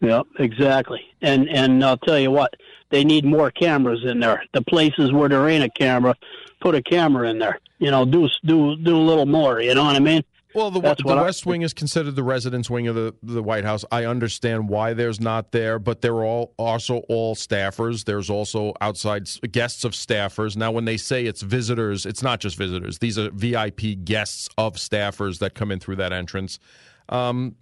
Yeah, 0.00 0.22
exactly. 0.38 1.00
And 1.20 1.48
and 1.48 1.84
I'll 1.84 1.96
tell 1.98 2.18
you 2.18 2.30
what, 2.30 2.54
they 2.90 3.04
need 3.04 3.24
more 3.24 3.50
cameras 3.50 4.04
in 4.04 4.20
there. 4.20 4.42
The 4.52 4.62
places 4.62 5.12
where 5.12 5.28
there 5.28 5.48
ain't 5.48 5.64
a 5.64 5.70
camera, 5.70 6.14
put 6.60 6.74
a 6.74 6.82
camera 6.82 7.28
in 7.28 7.38
there. 7.38 7.60
You 7.78 7.90
know, 7.90 8.04
do 8.04 8.28
do 8.44 8.76
do 8.76 8.96
a 8.96 8.98
little 8.98 9.26
more. 9.26 9.60
You 9.60 9.74
know 9.74 9.84
what 9.84 9.96
I 9.96 10.00
mean? 10.00 10.22
Well, 10.54 10.70
the, 10.70 10.80
the 10.80 11.02
what 11.02 11.18
I- 11.18 11.22
West 11.22 11.46
Wing 11.46 11.62
is 11.62 11.72
considered 11.72 12.14
the 12.14 12.22
residence 12.22 12.70
wing 12.70 12.86
of 12.86 12.94
the, 12.94 13.14
the 13.22 13.42
White 13.42 13.64
House. 13.64 13.84
I 13.90 14.04
understand 14.04 14.68
why 14.68 14.94
there's 14.94 15.20
not 15.20 15.50
there, 15.50 15.78
but 15.78 16.00
there 16.00 16.14
are 16.14 16.24
all, 16.24 16.54
also 16.58 16.98
all 17.08 17.34
staffers. 17.34 18.04
There's 18.04 18.30
also 18.30 18.72
outside 18.80 19.28
guests 19.50 19.84
of 19.84 19.92
staffers. 19.92 20.56
Now, 20.56 20.70
when 20.70 20.84
they 20.84 20.96
say 20.96 21.26
it's 21.26 21.42
visitors, 21.42 22.06
it's 22.06 22.22
not 22.22 22.38
just 22.40 22.56
visitors. 22.56 23.00
These 23.00 23.18
are 23.18 23.30
VIP 23.30 24.04
guests 24.04 24.48
of 24.56 24.74
staffers 24.74 25.40
that 25.40 25.54
come 25.54 25.72
in 25.72 25.80
through 25.80 25.96
that 25.96 26.12
entrance. 26.12 26.60
Um, 27.08 27.56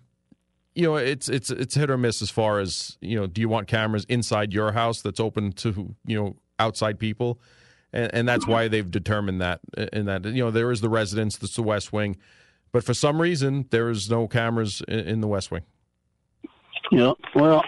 you 0.75 0.85
know, 0.85 0.97
it's 0.97 1.29
it's 1.29 1.51
it's 1.51 1.75
hit 1.75 1.91
or 1.91 1.99
miss 1.99 2.23
as 2.23 2.31
far 2.31 2.59
as 2.59 2.97
you 3.01 3.19
know. 3.19 3.27
Do 3.27 3.41
you 3.41 3.49
want 3.49 3.69
cameras 3.69 4.07
inside 4.09 4.53
your 4.53 4.73
house 4.73 5.03
that's 5.03 5.21
open 5.21 5.53
to 5.53 5.95
you 6.07 6.19
know 6.19 6.37
outside 6.59 6.99
people? 6.99 7.41
And, 7.93 8.15
and 8.15 8.29
that's 8.29 8.47
why 8.47 8.69
they've 8.69 8.91
determined 8.91 9.43
that. 9.43 9.61
In 9.93 10.07
that 10.07 10.25
you 10.25 10.43
know 10.43 10.51
there 10.51 10.71
is 10.71 10.81
the 10.81 10.89
residence, 10.89 11.37
that's 11.37 11.57
the 11.57 11.63
West 11.63 11.93
Wing. 11.93 12.17
But 12.73 12.85
for 12.85 12.95
some 12.95 13.21
reason, 13.21 13.67
there 13.71 13.91
is 13.91 14.11
no 14.11 14.27
cameras 14.27 14.83
in, 14.89 15.01
in 15.01 15.21
the 15.21 15.29
West 15.29 15.51
Wing. 15.51 15.63
Yeah, 16.91 17.13
well, 17.35 17.63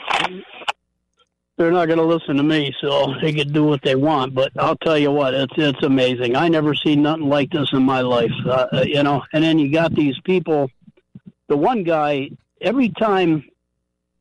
they're 1.57 1.71
not 1.71 1.87
going 1.87 1.99
to 1.99 2.05
listen 2.05 2.37
to 2.37 2.43
me, 2.43 2.75
so 2.81 3.15
they 3.23 3.33
can 3.33 3.53
do 3.53 3.65
what 3.65 3.83
they 3.83 3.95
want. 3.95 4.35
But 4.35 4.53
I'll 4.59 4.77
tell 4.77 4.99
you 4.99 5.11
what, 5.11 5.35
it's 5.35 5.53
it's 5.57 5.83
amazing. 5.83 6.37
I 6.37 6.49
never 6.49 6.75
seen 6.75 7.03
nothing 7.03 7.29
like 7.29 7.51
this 7.51 7.69
in 7.73 7.83
my 7.83 8.01
life. 8.01 8.33
Uh, 8.45 8.67
uh, 8.73 8.85
you 8.87 9.03
know, 9.03 9.23
and 9.33 9.45
then 9.45 9.59
you 9.59 9.71
got 9.71 9.95
these 9.95 10.19
people. 10.25 10.71
The 11.49 11.57
one 11.57 11.85
guy, 11.85 12.31
every 12.61 12.89
time, 12.89 13.45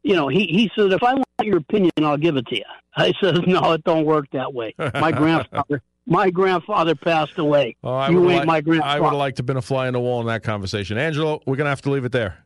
you 0.04 0.15
know, 0.15 0.28
he 0.28 0.46
he 0.46 0.69
said, 0.76 0.91
"If 0.91 1.02
I 1.02 1.15
want 1.15 1.26
your 1.41 1.58
opinion, 1.58 1.91
I'll 2.00 2.17
give 2.17 2.38
it 2.38 2.46
to 2.48 2.56
you." 2.56 2.65
I 2.96 3.13
says, 3.19 3.39
"No, 3.48 3.72
it 3.72 3.84
don't 3.84 4.06
work 4.06 4.28
that 4.32 4.54
way." 4.54 4.76
My 4.78 5.12
grandfather, 5.17 5.82
my 6.06 6.30
grandfather 6.30 6.96
passed 6.96 7.38
away. 7.38 7.76
Oh, 7.84 7.94
I 7.94 8.10
you 8.10 8.30
ain't 8.30 8.46
like, 8.46 8.66
my 8.66 8.80
I 8.84 9.00
would 9.00 9.06
have 9.10 9.13
liked 9.18 9.38
to 9.38 9.42
have 9.42 9.46
been 9.46 9.58
a 9.58 9.62
fly 9.62 9.88
on 9.88 9.94
the 9.94 10.00
wall 10.00 10.22
in 10.22 10.28
that 10.28 10.44
conversation. 10.44 10.98
Angelo, 10.98 11.42
we're 11.46 11.56
gonna 11.56 11.70
have 11.70 11.82
to 11.84 11.89
leave 11.92 12.06
it 12.06 12.12
there. 12.12 12.38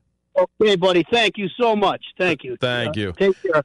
Okay, 0.62 0.76
buddy. 0.76 1.04
Thank 1.10 1.38
you 1.38 1.50
so 1.60 1.76
much. 1.76 2.04
Thank 2.17 2.43
you. 2.43 2.58
Thank 2.62 2.89
Uh, 2.98 3.00
you. 3.00 3.13
Take 3.13 3.41
care. 3.41 3.63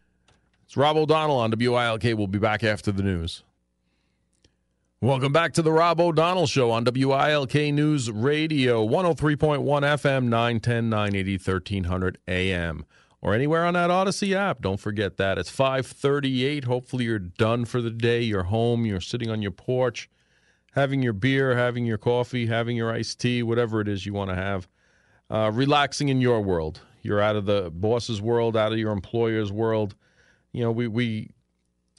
It's 0.64 0.76
Rob 0.76 0.96
O'Donnell 0.96 1.36
on 1.36 1.50
WILK. 1.50 2.02
We'll 2.16 2.26
be 2.26 2.38
back 2.38 2.64
after 2.64 2.90
the 2.90 3.02
news. 3.02 3.42
Welcome 5.02 5.32
back 5.32 5.52
to 5.54 5.62
the 5.62 5.72
Rob 5.72 6.00
O'Donnell 6.00 6.46
Show 6.46 6.70
on 6.70 6.84
WILK 6.84 7.54
News 7.74 8.08
Radio, 8.10 8.86
103.1 8.86 9.82
FM, 9.82 10.24
910, 10.28 10.88
980, 10.88 11.32
1300 11.38 12.18
AM, 12.28 12.86
or 13.22 13.32
anywhere 13.32 13.64
on 13.64 13.74
that 13.74 13.88
Audacy 13.88 14.34
app. 14.34 14.60
Don't 14.60 14.80
forget 14.80 15.16
that. 15.16 15.38
It's 15.38 15.48
538. 15.48 16.64
Hopefully 16.64 17.04
you're 17.04 17.20
done 17.20 17.64
for 17.64 17.80
the 17.80 17.90
day. 17.90 18.20
You're 18.20 18.42
home. 18.42 18.84
You're 18.84 19.00
sitting 19.00 19.30
on 19.30 19.40
your 19.40 19.52
porch, 19.52 20.10
having 20.72 21.02
your 21.02 21.12
beer, 21.12 21.56
having 21.56 21.86
your 21.86 21.98
coffee, 21.98 22.46
having 22.46 22.76
your 22.76 22.92
iced 22.92 23.20
tea, 23.20 23.42
whatever 23.42 23.80
it 23.80 23.88
is 23.88 24.04
you 24.04 24.12
want 24.12 24.30
to 24.30 24.36
have. 24.36 24.68
Uh, 25.30 25.50
relaxing 25.54 26.08
in 26.08 26.20
your 26.20 26.42
world. 26.42 26.80
You're 27.00 27.20
out 27.20 27.36
of 27.36 27.46
the 27.46 27.70
boss's 27.70 28.20
world, 28.20 28.56
out 28.56 28.72
of 28.72 28.78
your 28.78 28.92
employer's 28.92 29.50
world. 29.50 29.94
You 30.52 30.64
know, 30.64 30.72
we, 30.72 30.88
we 30.88 31.30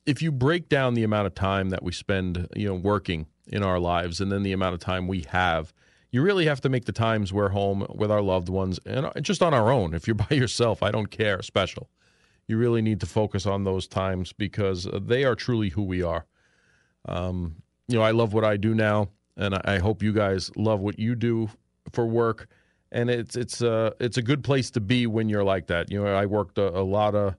if 0.05 0.21
you 0.21 0.31
break 0.31 0.69
down 0.69 0.93
the 0.93 1.03
amount 1.03 1.27
of 1.27 1.36
time 1.36 1.69
that 1.69 1.83
we 1.83 1.93
spend, 1.93 2.47
you 2.55 2.67
know, 2.67 2.75
working 2.75 3.27
in 3.47 3.63
our 3.63 3.79
lives 3.79 4.19
and 4.19 4.31
then 4.31 4.43
the 4.43 4.51
amount 4.51 4.73
of 4.73 4.79
time 4.81 5.07
we 5.07 5.25
have, 5.29 5.73
you 6.13 6.21
really 6.21 6.45
have 6.45 6.62
to 6.62 6.69
make 6.69 6.86
the 6.86 6.91
times 6.91 7.34
we're 7.34 7.49
home 7.49 7.88
with 7.89 8.12
our 8.12 8.21
loved 8.21 8.47
ones 8.47 8.80
and 8.86 9.10
just 9.21 9.41
on 9.41 9.52
our 9.52 9.71
own. 9.71 9.95
If 9.95 10.08
you're 10.08 10.15
by 10.30 10.36
yourself, 10.36 10.84
I 10.84 10.91
don't 10.91 11.08
care, 11.08 11.41
special. 11.41 11.89
You 12.47 12.58
really 12.58 12.84
need 12.84 12.99
to 12.99 13.08
focus 13.08 13.47
on 13.47 13.63
those 13.63 13.88
times 13.88 14.32
because 14.32 14.88
they 14.93 15.23
are 15.23 15.34
truly 15.34 15.69
who 15.69 15.82
we 15.82 16.04
are. 16.04 16.26
Um, 17.06 17.56
you 17.88 17.97
know, 17.97 18.04
I 18.04 18.12
love 18.12 18.34
what 18.34 18.45
I 18.45 18.58
do 18.58 18.76
now, 18.76 19.10
and 19.38 19.56
I 19.65 19.80
hope 19.80 20.04
you 20.04 20.13
guys 20.13 20.52
love 20.56 20.82
what 20.82 20.99
you 20.99 21.15
do 21.15 21.49
for 21.91 22.06
work. 22.06 22.47
And 22.91 23.10
it's 23.10 23.36
it's 23.36 23.62
a 23.62 23.93
it's 23.99 24.17
a 24.17 24.21
good 24.21 24.43
place 24.43 24.69
to 24.71 24.80
be 24.80 25.08
when 25.08 25.30
you're 25.30 25.43
like 25.43 25.65
that. 25.67 25.89
You 25.89 26.04
know, 26.04 26.13
I 26.13 26.28
worked 26.28 26.60
a, 26.60 26.78
a 26.78 26.84
lot 26.84 27.15
of 27.15 27.36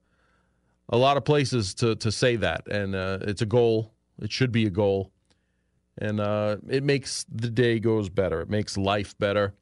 a 0.89 0.97
lot 0.97 1.17
of 1.17 1.25
places 1.25 1.75
to 1.75 1.95
to 1.97 2.11
say 2.11 2.35
that, 2.37 2.67
and 2.67 2.97
uh, 2.97 3.19
it's 3.23 3.43
a 3.43 3.47
goal. 3.47 3.93
It 4.21 4.33
should 4.33 4.51
be 4.51 4.67
a 4.67 4.71
goal, 4.71 5.13
and 5.99 6.21
uh, 6.21 6.57
it 6.69 6.83
makes 6.83 7.25
the 7.33 7.51
day 7.51 7.79
goes 7.79 8.09
better. 8.09 8.41
It 8.41 8.51
makes 8.51 8.77
life 8.77 9.17
better. 9.19 9.55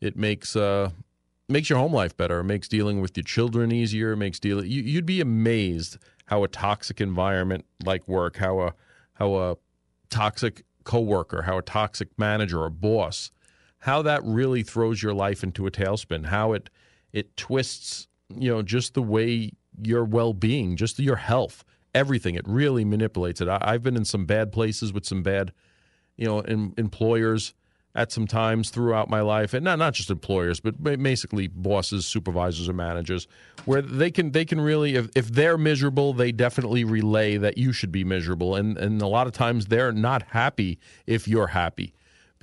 It 0.00 0.16
makes 0.16 0.56
uh, 0.56 0.90
makes 1.48 1.68
your 1.70 1.78
home 1.78 1.92
life 1.92 2.16
better. 2.16 2.40
It 2.40 2.44
makes 2.44 2.68
dealing 2.68 3.00
with 3.00 3.16
your 3.16 3.24
children 3.24 3.72
easier. 3.72 4.12
It 4.12 4.16
makes 4.16 4.38
dealing. 4.38 4.70
You, 4.70 4.82
you'd 4.82 5.06
be 5.06 5.20
amazed 5.20 5.98
how 6.26 6.42
a 6.44 6.48
toxic 6.48 7.00
environment 7.00 7.64
like 7.84 8.06
work, 8.08 8.36
how 8.36 8.60
a 8.60 8.74
how 9.14 9.34
a 9.36 9.56
toxic 10.10 10.64
coworker, 10.84 11.42
how 11.42 11.58
a 11.58 11.62
toxic 11.62 12.08
manager 12.18 12.62
or 12.62 12.70
boss, 12.70 13.30
how 13.78 14.02
that 14.02 14.22
really 14.24 14.62
throws 14.62 15.02
your 15.02 15.14
life 15.14 15.42
into 15.42 15.66
a 15.66 15.70
tailspin. 15.70 16.26
How 16.26 16.52
it 16.52 16.70
it 17.12 17.36
twists, 17.36 18.08
you 18.34 18.50
know, 18.50 18.62
just 18.62 18.94
the 18.94 19.02
way 19.02 19.52
your 19.82 20.04
well-being, 20.04 20.76
just 20.76 20.98
your 20.98 21.16
health, 21.16 21.64
everything. 21.94 22.34
It 22.34 22.46
really 22.46 22.84
manipulates 22.84 23.40
it. 23.40 23.48
I, 23.48 23.58
I've 23.60 23.82
been 23.82 23.96
in 23.96 24.04
some 24.04 24.26
bad 24.26 24.52
places 24.52 24.92
with 24.92 25.04
some 25.04 25.22
bad, 25.22 25.52
you 26.16 26.26
know, 26.26 26.40
em- 26.40 26.74
employers 26.76 27.54
at 27.96 28.10
some 28.10 28.26
times 28.26 28.70
throughout 28.70 29.08
my 29.08 29.20
life, 29.20 29.54
and 29.54 29.64
not 29.64 29.78
not 29.78 29.94
just 29.94 30.10
employers, 30.10 30.58
but 30.60 30.82
basically 30.82 31.46
bosses, 31.46 32.06
supervisors, 32.06 32.68
or 32.68 32.72
managers, 32.72 33.28
where 33.66 33.82
they 33.82 34.10
can 34.10 34.32
they 34.32 34.44
can 34.44 34.60
really, 34.60 34.96
if, 34.96 35.08
if 35.14 35.28
they're 35.28 35.58
miserable, 35.58 36.12
they 36.12 36.32
definitely 36.32 36.82
relay 36.82 37.36
that 37.36 37.56
you 37.56 37.72
should 37.72 37.92
be 37.92 38.02
miserable, 38.02 38.56
and 38.56 38.76
and 38.78 39.00
a 39.00 39.06
lot 39.06 39.26
of 39.26 39.32
times 39.32 39.66
they're 39.66 39.92
not 39.92 40.22
happy 40.22 40.78
if 41.06 41.28
you're 41.28 41.48
happy 41.48 41.94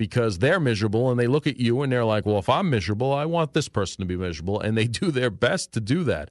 because 0.02 0.38
they're 0.38 0.58
miserable 0.58 1.10
and 1.10 1.20
they 1.20 1.28
look 1.28 1.46
at 1.46 1.58
you 1.58 1.82
and 1.82 1.92
they're 1.92 2.04
like, 2.04 2.26
well, 2.26 2.38
if 2.38 2.48
I'm 2.48 2.70
miserable, 2.70 3.12
I 3.12 3.24
want 3.24 3.52
this 3.52 3.68
person 3.68 4.00
to 4.00 4.04
be 4.04 4.16
miserable. 4.16 4.58
And 4.60 4.76
they 4.76 4.86
do 4.88 5.12
their 5.12 5.30
best 5.30 5.72
to 5.74 5.80
do 5.80 6.02
that. 6.04 6.30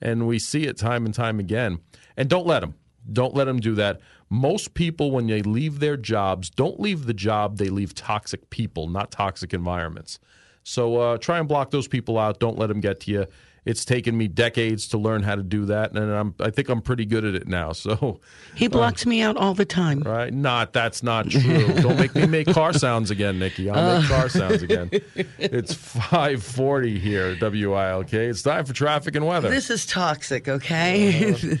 And 0.00 0.26
we 0.26 0.40
see 0.40 0.64
it 0.64 0.76
time 0.76 1.04
and 1.06 1.14
time 1.14 1.38
again. 1.38 1.78
And 2.16 2.28
don't 2.28 2.48
let 2.48 2.60
them. 2.60 2.74
Don't 3.12 3.34
let 3.34 3.44
them 3.44 3.60
do 3.60 3.76
that. 3.76 4.00
Most 4.32 4.72
people, 4.72 5.10
when 5.10 5.26
they 5.26 5.42
leave 5.42 5.78
their 5.78 5.98
jobs, 5.98 6.48
don't 6.48 6.80
leave 6.80 7.04
the 7.04 7.12
job, 7.12 7.58
they 7.58 7.68
leave 7.68 7.94
toxic 7.94 8.48
people, 8.48 8.88
not 8.88 9.10
toxic 9.10 9.52
environments. 9.52 10.18
So 10.62 10.96
uh, 10.96 11.18
try 11.18 11.38
and 11.38 11.46
block 11.46 11.70
those 11.70 11.86
people 11.86 12.18
out. 12.18 12.40
Don't 12.40 12.56
let 12.56 12.68
them 12.68 12.80
get 12.80 13.00
to 13.00 13.10
you. 13.10 13.26
It's 13.64 13.84
taken 13.84 14.16
me 14.18 14.26
decades 14.26 14.88
to 14.88 14.98
learn 14.98 15.22
how 15.22 15.36
to 15.36 15.42
do 15.42 15.66
that, 15.66 15.92
and 15.92 16.12
I'm, 16.12 16.34
I 16.40 16.50
think 16.50 16.68
I'm 16.68 16.82
pretty 16.82 17.04
good 17.06 17.24
at 17.24 17.34
it 17.34 17.46
now. 17.46 17.72
So, 17.82 18.20
He 18.54 18.66
uh, 18.66 18.68
blocks 18.68 19.06
me 19.06 19.22
out 19.22 19.36
all 19.36 19.54
the 19.54 19.64
time. 19.64 20.00
right? 20.00 20.32
Not 20.32 20.72
that's 20.72 21.02
not 21.02 21.28
true. 21.28 21.66
Don't 21.82 21.98
make 21.98 22.14
me 22.14 22.26
make 22.26 22.46
car 22.46 22.72
sounds 22.72 23.10
again, 23.10 23.40
Nikki. 23.40 23.68
I'll 23.68 24.00
make 24.00 24.08
car 24.08 24.26
uh. 24.26 24.28
sounds 24.28 24.62
again. 24.62 24.88
It's 25.38 25.74
5:40 25.74 26.98
here, 26.98 27.36
WILK. 27.40 28.12
It's 28.14 28.42
time 28.42 28.64
for 28.64 28.72
traffic 28.72 29.16
and 29.16 29.26
weather. 29.26 29.50
This 29.50 29.68
is 29.68 29.84
toxic, 29.84 30.48
okay? 30.48 31.32
Uh-huh. 31.32 31.56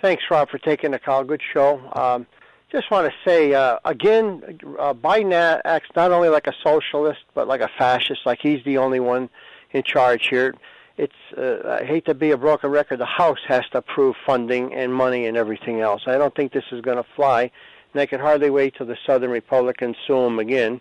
Thanks, 0.00 0.22
Rob, 0.30 0.48
for 0.48 0.56
taking 0.56 0.92
the 0.92 0.98
call. 0.98 1.22
Good 1.22 1.42
show. 1.52 1.78
Um, 1.92 2.26
just 2.72 2.90
want 2.90 3.12
to 3.12 3.30
say 3.30 3.52
uh, 3.52 3.78
again, 3.84 4.58
uh, 4.78 4.94
Biden 4.94 5.60
acts 5.66 5.90
not 5.94 6.12
only 6.12 6.30
like 6.30 6.46
a 6.46 6.54
socialist 6.64 7.20
but 7.34 7.46
like 7.46 7.60
a 7.60 7.68
fascist. 7.76 8.24
Like 8.24 8.38
he's 8.40 8.64
the 8.64 8.78
only 8.78 9.00
one 9.00 9.28
in 9.72 9.82
charge 9.82 10.28
here. 10.28 10.54
It's 10.98 11.14
uh, 11.36 11.78
I 11.80 11.84
hate 11.84 12.06
to 12.06 12.14
be 12.14 12.32
a 12.32 12.36
broken 12.36 12.70
record. 12.70 12.98
The 12.98 13.06
House 13.06 13.38
has 13.46 13.62
to 13.70 13.78
approve 13.78 14.16
funding 14.26 14.74
and 14.74 14.92
money 14.92 15.26
and 15.26 15.36
everything 15.36 15.80
else. 15.80 16.02
I 16.06 16.18
don't 16.18 16.34
think 16.34 16.52
this 16.52 16.64
is 16.72 16.80
going 16.80 16.96
to 16.96 17.06
fly, 17.14 17.52
and 17.92 18.02
I 18.02 18.06
can 18.06 18.18
hardly 18.18 18.50
wait 18.50 18.74
till 18.74 18.86
the 18.86 18.98
Southern 19.06 19.30
Republicans 19.30 19.96
sue 20.06 20.18
him 20.18 20.40
again. 20.40 20.80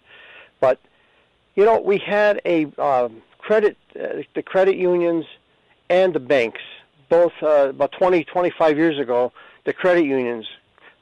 But 0.60 0.80
you 1.56 1.66
know, 1.66 1.80
we 1.80 2.00
had 2.00 2.42
a 2.46 2.66
uh, 2.80 3.10
credit, 3.38 3.78
uh, 3.96 4.24
the 4.34 4.42
credit 4.42 4.76
unions 4.76 5.26
and 5.88 6.16
the 6.16 6.20
banks, 6.20 6.62
both 7.10 7.34
uh, 7.44 7.70
about 7.70 7.92
20, 7.92 8.24
25 8.24 8.76
years 8.76 8.98
ago. 8.98 9.32
The 9.66 9.74
credit 9.74 10.06
unions 10.06 10.48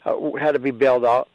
uh, 0.04 0.32
had 0.34 0.52
to 0.52 0.60
be 0.60 0.72
bailed 0.72 1.06
out. 1.06 1.30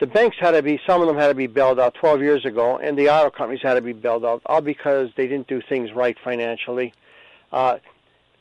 The 0.00 0.08
banks 0.08 0.36
had 0.40 0.50
to 0.50 0.62
be, 0.62 0.80
some 0.84 1.00
of 1.00 1.06
them 1.06 1.16
had 1.16 1.28
to 1.28 1.34
be 1.34 1.46
bailed 1.46 1.78
out 1.78 1.94
12 1.94 2.20
years 2.22 2.44
ago, 2.44 2.76
and 2.78 2.98
the 2.98 3.08
auto 3.08 3.30
companies 3.30 3.62
had 3.62 3.74
to 3.74 3.80
be 3.80 3.92
bailed 3.92 4.24
out, 4.24 4.42
all 4.46 4.60
because 4.60 5.10
they 5.16 5.28
didn't 5.28 5.46
do 5.46 5.62
things 5.62 5.92
right 5.92 6.16
financially. 6.22 6.92
Uh, 7.54 7.78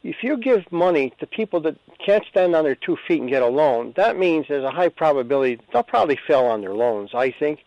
if 0.04 0.24
you 0.24 0.38
give 0.38 0.70
money 0.72 1.14
to 1.20 1.28
people 1.28 1.62
that 1.62 1.78
can't 2.04 2.26
stand 2.26 2.56
on 2.56 2.64
their 2.64 2.74
two 2.76 2.98
feet 3.08 3.22
and 3.22 3.30
get 3.30 3.44
a 3.44 3.48
loan, 3.48 3.94
that 3.96 4.18
means 4.18 4.48
there's 4.50 4.64
a 4.64 4.72
high 4.72 4.90
probability 4.90 5.60
they'll 5.72 5.84
probably 5.84 6.20
fail 6.28 6.46
on 6.46 6.62
their 6.62 6.74
loans, 6.74 7.12
I 7.14 7.30
think. 7.30 7.64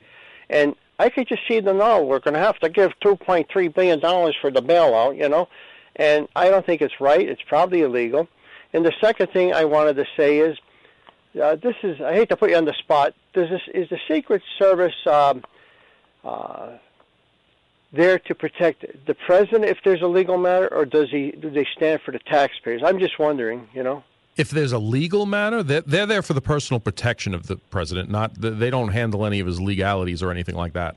And 0.50 0.74
I 0.98 1.08
could 1.08 1.28
just 1.28 1.42
see 1.46 1.60
them 1.60 1.78
now. 1.78 2.02
We're 2.02 2.18
going 2.18 2.34
to 2.34 2.40
have 2.40 2.58
to 2.58 2.68
give 2.68 2.98
$2.3 2.98 3.74
billion 3.74 4.00
for 4.00 4.50
the 4.50 4.60
bailout, 4.60 5.16
you 5.16 5.28
know, 5.28 5.48
and 5.94 6.26
I 6.34 6.50
don't 6.50 6.66
think 6.66 6.82
it's 6.82 7.00
right. 7.00 7.26
It's 7.26 7.42
probably 7.42 7.82
illegal. 7.82 8.26
And 8.72 8.84
the 8.84 8.92
second 9.00 9.28
thing 9.28 9.54
I 9.54 9.64
wanted 9.66 9.94
to 9.96 10.04
say 10.16 10.40
is 10.40 10.58
uh, 11.40 11.54
this 11.54 11.76
is 11.84 12.00
I 12.00 12.12
hate 12.14 12.28
to 12.30 12.36
put 12.36 12.50
you 12.50 12.56
on 12.56 12.64
the 12.64 12.74
spot. 12.74 13.14
Does 13.34 13.50
this 13.50 13.62
is 13.72 13.88
the 13.88 14.00
Secret 14.08 14.42
Service 14.58 14.96
um, 15.06 15.44
uh, 16.24 16.70
there 17.92 18.18
to 18.18 18.34
protect 18.34 18.84
the 19.06 19.14
president 19.14 19.64
if 19.64 19.78
there's 19.84 20.02
a 20.02 20.06
legal 20.06 20.38
matter, 20.38 20.72
or 20.72 20.84
does 20.84 21.10
he 21.10 21.32
do 21.32 21.50
they 21.50 21.66
stand 21.76 22.00
for 22.02 22.10
the 22.10 22.18
taxpayers? 22.18 22.82
I'm 22.84 22.98
just 22.98 23.18
wondering. 23.18 23.68
You 23.74 23.82
know. 23.82 24.04
If 24.36 24.50
there's 24.50 24.72
a 24.72 24.78
legal 24.78 25.24
matter, 25.24 25.62
they're, 25.62 25.80
they're 25.80 26.06
there 26.06 26.22
for 26.22 26.34
the 26.34 26.42
personal 26.42 26.78
protection 26.78 27.34
of 27.34 27.46
the 27.46 27.56
president. 27.56 28.10
Not 28.10 28.32
they 28.34 28.70
don't 28.70 28.88
handle 28.88 29.24
any 29.24 29.40
of 29.40 29.46
his 29.46 29.60
legalities 29.60 30.22
or 30.22 30.30
anything 30.30 30.54
like 30.54 30.74
that. 30.74 30.96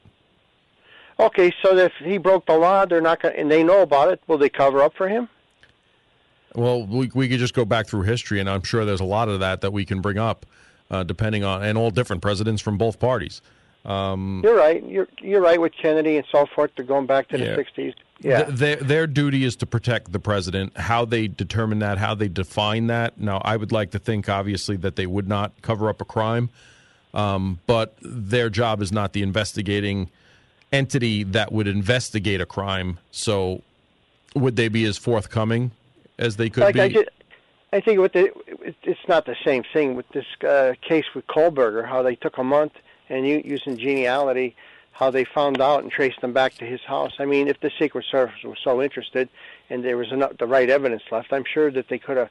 Okay, 1.19 1.53
so 1.61 1.75
if 1.75 1.91
he 2.01 2.17
broke 2.17 2.45
the 2.45 2.57
law, 2.57 2.85
they're 2.85 3.01
not 3.01 3.21
going, 3.21 3.35
and 3.35 3.51
they 3.51 3.61
know 3.61 3.81
about 3.81 4.11
it. 4.11 4.21
Will 4.27 4.37
they 4.37 4.49
cover 4.49 4.81
up 4.81 4.93
for 4.95 5.09
him? 5.09 5.27
Well, 6.55 6.85
we 6.85 7.11
we 7.13 7.29
could 7.29 7.39
just 7.39 7.53
go 7.53 7.65
back 7.65 7.87
through 7.87 8.03
history, 8.03 8.39
and 8.39 8.49
I'm 8.49 8.63
sure 8.63 8.85
there's 8.85 9.01
a 9.01 9.05
lot 9.05 9.29
of 9.29 9.39
that 9.39 9.61
that 9.61 9.71
we 9.71 9.85
can 9.85 10.01
bring 10.01 10.17
up, 10.17 10.45
uh, 10.89 11.03
depending 11.03 11.43
on 11.43 11.63
and 11.63 11.77
all 11.77 11.91
different 11.91 12.21
presidents 12.21 12.61
from 12.61 12.77
both 12.77 12.99
parties. 12.99 13.41
Um, 13.89 14.41
you're 14.43 14.55
right. 14.55 14.85
You're 14.87 15.07
you're 15.19 15.41
right 15.41 15.59
with 15.59 15.73
Kennedy 15.73 16.17
and 16.17 16.25
so 16.31 16.45
forth. 16.45 16.71
They're 16.75 16.85
going 16.85 17.07
back 17.07 17.27
to 17.29 17.39
yeah. 17.39 17.55
the 17.55 17.63
'60s. 17.63 17.95
Yeah, 18.21 18.43
Th- 18.43 18.57
their 18.57 18.75
their 18.75 19.07
duty 19.07 19.43
is 19.43 19.55
to 19.57 19.65
protect 19.65 20.11
the 20.11 20.19
president. 20.19 20.77
How 20.77 21.05
they 21.05 21.27
determine 21.27 21.79
that, 21.79 21.97
how 21.97 22.13
they 22.13 22.27
define 22.27 22.87
that. 22.87 23.19
Now, 23.19 23.41
I 23.43 23.57
would 23.57 23.71
like 23.71 23.91
to 23.91 23.99
think, 23.99 24.29
obviously, 24.29 24.75
that 24.77 24.95
they 24.95 25.07
would 25.07 25.27
not 25.27 25.53
cover 25.63 25.89
up 25.89 26.01
a 26.01 26.05
crime, 26.05 26.49
um, 27.15 27.59
but 27.65 27.95
their 28.01 28.51
job 28.51 28.83
is 28.83 28.91
not 28.91 29.13
the 29.13 29.23
investigating 29.23 30.11
entity 30.71 31.23
that 31.23 31.51
would 31.51 31.67
investigate 31.67 32.41
a 32.41 32.45
crime. 32.45 32.99
So, 33.09 33.63
would 34.35 34.55
they 34.55 34.67
be 34.67 34.85
as 34.85 34.99
forthcoming 34.99 35.71
as 36.19 36.35
they 36.35 36.51
could 36.51 36.61
like 36.61 36.75
be? 36.75 36.81
I, 36.81 36.89
just, 36.89 37.09
I 37.73 37.79
think 37.79 37.99
with 37.99 38.13
the, 38.13 38.31
it's 38.83 39.07
not 39.07 39.25
the 39.25 39.35
same 39.43 39.63
thing 39.73 39.95
with 39.95 40.07
this 40.09 40.25
uh, 40.47 40.73
case 40.87 41.05
with 41.15 41.25
Kohberger. 41.25 41.87
How 41.87 42.03
they 42.03 42.15
took 42.15 42.37
a 42.37 42.43
month 42.43 42.73
and 43.09 43.27
using 43.27 43.77
genealogy, 43.77 44.55
how 44.91 45.09
they 45.09 45.25
found 45.25 45.61
out 45.61 45.81
and 45.83 45.91
traced 45.91 46.21
them 46.21 46.33
back 46.33 46.53
to 46.55 46.65
his 46.65 46.81
house. 46.81 47.13
I 47.19 47.25
mean, 47.25 47.47
if 47.47 47.59
the 47.61 47.71
Secret 47.79 48.05
Service 48.09 48.43
was 48.43 48.57
so 48.63 48.81
interested 48.81 49.29
and 49.69 49.83
there 49.83 49.97
was 49.97 50.11
enough 50.11 50.37
the 50.37 50.47
right 50.47 50.69
evidence 50.69 51.03
left, 51.11 51.31
I'm 51.31 51.45
sure 51.45 51.71
that 51.71 51.87
they 51.89 51.99
could 51.99 52.17
have 52.17 52.29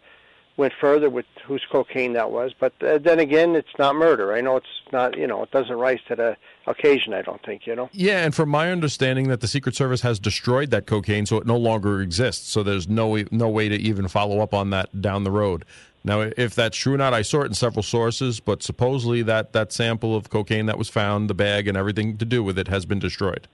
went 0.59 0.73
further 0.79 1.09
with 1.09 1.25
whose 1.45 1.65
cocaine 1.71 2.13
that 2.15 2.31
was. 2.31 2.53
But 2.59 2.75
uh, 2.83 2.99
then 2.99 3.21
again, 3.21 3.55
it's 3.55 3.79
not 3.79 3.95
murder. 3.95 4.35
I 4.35 4.41
know 4.41 4.57
it's 4.57 4.67
not, 4.93 5.17
you 5.17 5.27
know, 5.27 5.45
it 5.45 5.51
doesn't 5.53 5.77
rise 5.77 6.01
to 6.09 6.17
the 6.17 6.37
occasion, 6.67 7.15
I 7.15 7.23
don't 7.23 7.43
think, 7.45 7.67
you 7.67 7.77
know. 7.77 7.89
Yeah, 7.93 8.25
and 8.25 8.35
from 8.35 8.49
my 8.49 8.71
understanding 8.71 9.29
that 9.29 9.41
the 9.41 9.47
Secret 9.47 9.77
Service 9.77 10.03
has 10.03 10.19
destroyed 10.19 10.71
that 10.73 10.87
cocaine 10.87 11.27
so 11.27 11.39
it 11.39 11.47
no 11.47 11.57
longer 11.57 12.03
exists. 12.03 12.51
So 12.51 12.63
there's 12.63 12.89
no 12.89 13.25
no 13.31 13.49
way 13.49 13.69
to 13.69 13.77
even 13.77 14.09
follow 14.09 14.41
up 14.41 14.53
on 14.53 14.71
that 14.71 15.01
down 15.01 15.23
the 15.23 15.31
road. 15.31 15.65
Now, 16.09 16.23
if 16.23 16.55
that's 16.55 16.75
true 16.75 16.95
or 16.95 16.97
not, 16.97 17.13
I 17.13 17.21
saw 17.21 17.43
it 17.43 17.49
in 17.49 17.55
several 17.55 17.83
sources, 17.83 18.41
but 18.41 18.63
supposedly 18.63 19.21
that, 19.25 19.53
that 19.53 19.73
sample 19.73 20.17
of 20.17 20.31
cocaine 20.31 20.65
that 20.65 20.79
was 20.79 20.89
found, 20.89 21.29
the 21.29 21.35
bag 21.35 21.69
and 21.69 21.77
everything 21.77 22.17
to 22.17 22.25
do 22.25 22.43
with 22.43 22.59
it 22.59 22.69
has 22.69 22.87
been 22.87 22.99
destroyed. 22.99 23.47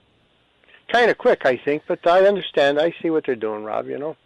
Kind 0.92 1.10
of 1.10 1.18
quick, 1.18 1.42
I 1.44 1.56
think, 1.56 1.82
but 1.88 2.06
I 2.06 2.24
understand. 2.26 2.78
I 2.78 2.94
see 3.02 3.10
what 3.10 3.26
they're 3.26 3.34
doing, 3.34 3.64
Rob, 3.64 3.88
you 3.88 3.98
know. 3.98 4.16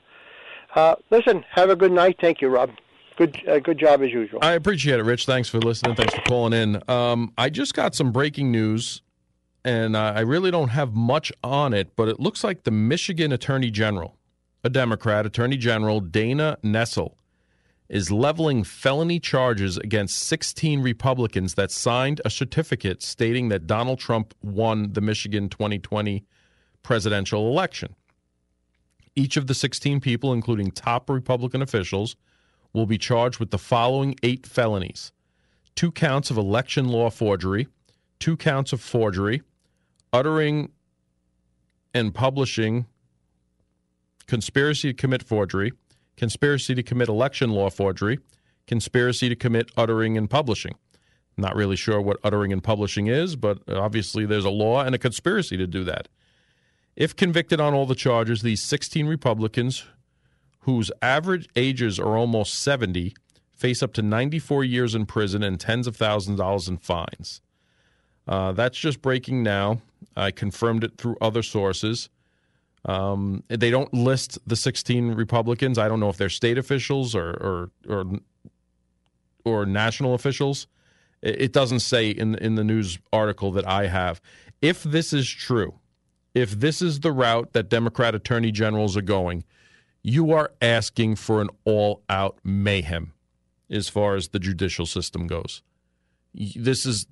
Uh, 0.74 0.96
listen, 1.10 1.42
have 1.52 1.70
a 1.70 1.76
good 1.76 1.90
night. 1.90 2.18
Thank 2.20 2.42
you, 2.42 2.48
Rob. 2.48 2.70
Good, 3.16 3.42
uh, 3.48 3.60
good 3.60 3.78
job 3.78 4.02
as 4.02 4.12
usual. 4.12 4.40
I 4.42 4.52
appreciate 4.52 5.00
it, 5.00 5.04
Rich. 5.04 5.24
Thanks 5.24 5.48
for 5.48 5.58
listening. 5.58 5.96
Thanks 5.96 6.14
for 6.14 6.20
calling 6.20 6.52
in. 6.52 6.82
Um, 6.86 7.32
I 7.38 7.48
just 7.48 7.72
got 7.72 7.94
some 7.94 8.12
breaking 8.12 8.52
news, 8.52 9.00
and 9.64 9.96
uh, 9.96 10.12
I 10.14 10.20
really 10.20 10.50
don't 10.50 10.68
have 10.68 10.92
much 10.94 11.32
on 11.42 11.72
it, 11.72 11.96
but 11.96 12.08
it 12.08 12.20
looks 12.20 12.44
like 12.44 12.64
the 12.64 12.70
Michigan 12.72 13.32
Attorney 13.32 13.70
General, 13.70 14.18
a 14.62 14.68
Democrat, 14.68 15.24
Attorney 15.24 15.56
General 15.56 16.00
Dana 16.00 16.58
Nessel, 16.62 17.14
is 17.88 18.10
leveling 18.10 18.64
felony 18.64 19.18
charges 19.18 19.78
against 19.78 20.18
16 20.20 20.82
Republicans 20.82 21.54
that 21.54 21.70
signed 21.70 22.20
a 22.24 22.30
certificate 22.30 23.02
stating 23.02 23.48
that 23.48 23.66
Donald 23.66 23.98
Trump 23.98 24.34
won 24.42 24.92
the 24.92 25.00
Michigan 25.00 25.48
2020 25.48 26.24
presidential 26.82 27.48
election. 27.48 27.94
Each 29.16 29.36
of 29.36 29.46
the 29.46 29.54
16 29.54 30.00
people, 30.00 30.32
including 30.32 30.70
top 30.70 31.08
Republican 31.08 31.62
officials, 31.62 32.14
will 32.72 32.86
be 32.86 32.98
charged 32.98 33.40
with 33.40 33.50
the 33.50 33.58
following 33.58 34.14
eight 34.22 34.46
felonies 34.46 35.12
two 35.74 35.92
counts 35.92 36.28
of 36.28 36.36
election 36.36 36.88
law 36.88 37.08
forgery, 37.08 37.68
two 38.18 38.36
counts 38.36 38.72
of 38.72 38.80
forgery, 38.80 39.42
uttering 40.12 40.70
and 41.94 42.12
publishing 42.12 42.84
conspiracy 44.26 44.88
to 44.88 44.94
commit 44.94 45.22
forgery, 45.22 45.72
conspiracy 46.18 46.74
to 46.74 46.82
commit 46.82 47.08
election 47.08 47.50
law 47.50 47.70
forgery, 47.70 48.18
conspiracy 48.66 49.28
to 49.30 49.36
commit 49.36 49.70
uttering 49.76 50.18
and 50.18 50.28
publishing. 50.28 50.74
Not 51.38 51.54
really 51.54 51.76
sure 51.76 52.00
what 52.00 52.18
uttering 52.24 52.52
and 52.52 52.62
publishing 52.62 53.06
is, 53.06 53.36
but 53.36 53.60
obviously 53.68 54.26
there's 54.26 54.44
a 54.44 54.50
law 54.50 54.82
and 54.82 54.94
a 54.94 54.98
conspiracy 54.98 55.56
to 55.56 55.66
do 55.66 55.84
that. 55.84 56.08
If 56.96 57.14
convicted 57.14 57.60
on 57.60 57.74
all 57.74 57.86
the 57.86 57.94
charges, 57.94 58.42
these 58.42 58.60
16 58.60 59.06
Republicans, 59.06 59.84
whose 60.60 60.90
average 61.00 61.48
ages 61.54 62.00
are 62.00 62.18
almost 62.18 62.54
70, 62.54 63.14
face 63.52 63.82
up 63.82 63.92
to 63.94 64.02
94 64.02 64.64
years 64.64 64.94
in 64.94 65.06
prison 65.06 65.42
and 65.44 65.60
tens 65.60 65.86
of 65.86 65.96
thousands 65.96 66.40
of 66.40 66.44
dollars 66.44 66.68
in 66.68 66.76
fines. 66.76 67.40
Uh, 68.26 68.52
that's 68.52 68.76
just 68.76 69.00
breaking 69.00 69.42
now. 69.42 69.80
I 70.16 70.32
confirmed 70.32 70.82
it 70.82 70.98
through 70.98 71.16
other 71.20 71.42
sources. 71.42 72.08
Um, 72.88 73.44
they 73.48 73.70
don't 73.70 73.92
list 73.92 74.38
the 74.46 74.56
16 74.56 75.12
Republicans. 75.12 75.76
I 75.76 75.88
don't 75.88 76.00
know 76.00 76.08
if 76.08 76.16
they're 76.16 76.30
state 76.30 76.56
officials 76.56 77.14
or 77.14 77.30
or 77.30 77.70
or, 77.88 78.04
or 79.44 79.66
national 79.66 80.14
officials. 80.14 80.66
It 81.20 81.52
doesn't 81.52 81.80
say 81.80 82.10
in 82.10 82.34
in 82.36 82.54
the 82.54 82.64
news 82.64 82.98
article 83.12 83.52
that 83.52 83.68
I 83.68 83.88
have. 83.88 84.22
If 84.62 84.82
this 84.82 85.12
is 85.12 85.28
true, 85.28 85.74
if 86.34 86.52
this 86.52 86.80
is 86.80 87.00
the 87.00 87.12
route 87.12 87.52
that 87.52 87.68
Democrat 87.68 88.14
attorney 88.14 88.50
generals 88.50 88.96
are 88.96 89.02
going, 89.02 89.44
you 90.02 90.32
are 90.32 90.52
asking 90.62 91.16
for 91.16 91.42
an 91.42 91.50
all 91.66 92.02
out 92.08 92.38
mayhem 92.42 93.12
as 93.70 93.90
far 93.90 94.16
as 94.16 94.28
the 94.28 94.38
judicial 94.38 94.86
system 94.86 95.26
goes. 95.26 95.62
This 96.34 96.86
is, 96.86 97.06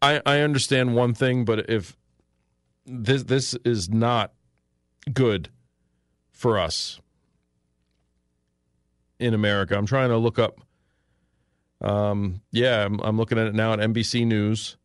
I, 0.00 0.22
I 0.24 0.38
understand 0.40 0.94
one 0.94 1.12
thing, 1.12 1.44
but 1.44 1.68
if 1.68 1.98
this 2.86 3.24
this 3.24 3.54
is 3.64 3.90
not 3.90 4.32
good 5.12 5.48
for 6.32 6.58
us 6.58 7.00
in 9.20 9.34
America, 9.34 9.76
I'm 9.76 9.86
trying 9.86 10.08
to 10.08 10.16
look 10.16 10.38
up. 10.38 10.60
Um, 11.82 12.40
yeah, 12.50 12.84
I'm, 12.84 12.98
I'm 13.00 13.16
looking 13.16 13.38
at 13.38 13.46
it 13.46 13.54
now 13.54 13.72
at 13.72 13.78
NBC 13.78 14.26
News. 14.26 14.76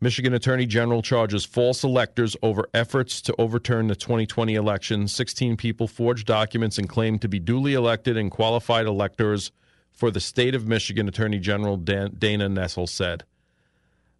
Michigan 0.00 0.34
Attorney 0.34 0.66
General 0.66 1.00
charges 1.00 1.44
false 1.44 1.82
electors 1.82 2.36
over 2.42 2.68
efforts 2.74 3.20
to 3.22 3.34
overturn 3.38 3.88
the 3.88 3.96
2020 3.96 4.54
election. 4.54 5.08
16 5.08 5.56
people 5.56 5.88
forged 5.88 6.26
documents 6.26 6.78
and 6.78 6.88
claimed 6.88 7.22
to 7.22 7.28
be 7.28 7.38
duly 7.38 7.74
elected 7.74 8.16
and 8.16 8.30
qualified 8.30 8.86
electors 8.86 9.52
for 9.92 10.10
the 10.10 10.20
state 10.20 10.54
of 10.54 10.66
Michigan. 10.66 11.08
Attorney 11.08 11.38
General 11.38 11.76
Dan- 11.76 12.14
Dana 12.18 12.48
Nessel 12.48 12.88
said. 12.88 13.24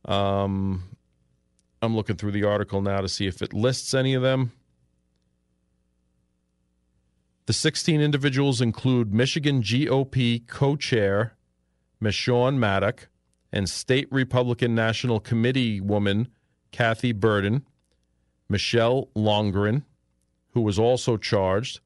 Um, 0.07 0.85
I'm 1.83 1.95
looking 1.95 2.17
through 2.17 2.33
the 2.33 2.45
article 2.45 2.81
now 2.81 3.03
to 3.03 3.09
see 3.09 3.27
if 3.27 3.43
it 3.43 3.53
lists 3.53 3.93
any 3.93 4.15
of 4.15 4.23
them. 4.23 4.53
The 7.47 7.53
16 7.53 8.01
individuals 8.01 8.61
include 8.61 9.15
Michigan 9.15 9.63
GOP 9.63 10.47
co 10.49 10.75
chair 10.75 11.37
Meshawn 12.03 12.59
Maddock, 12.59 13.09
and 13.53 13.69
state 13.71 14.09
Republican 14.11 14.75
National 14.75 15.21
Committee 15.21 15.81
woman 15.81 16.29
Kathy 16.73 17.13
Berden, 17.13 17.63
Michelle 18.49 19.09
Lundgren, 19.17 19.85
who 20.51 20.61
was 20.61 20.79
also 20.79 21.17
charged, 21.17 21.81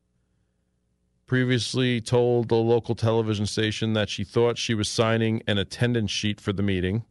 previously 1.27 2.01
told 2.01 2.49
the 2.49 2.57
local 2.57 2.95
television 2.95 3.47
station 3.47 3.93
that 3.93 4.09
she 4.09 4.25
thought 4.25 4.59
she 4.59 4.75
was 4.75 4.89
signing 4.89 5.43
an 5.47 5.59
attendance 5.59 6.11
sheet 6.11 6.41
for 6.41 6.53
the 6.53 6.63
meeting. 6.63 7.05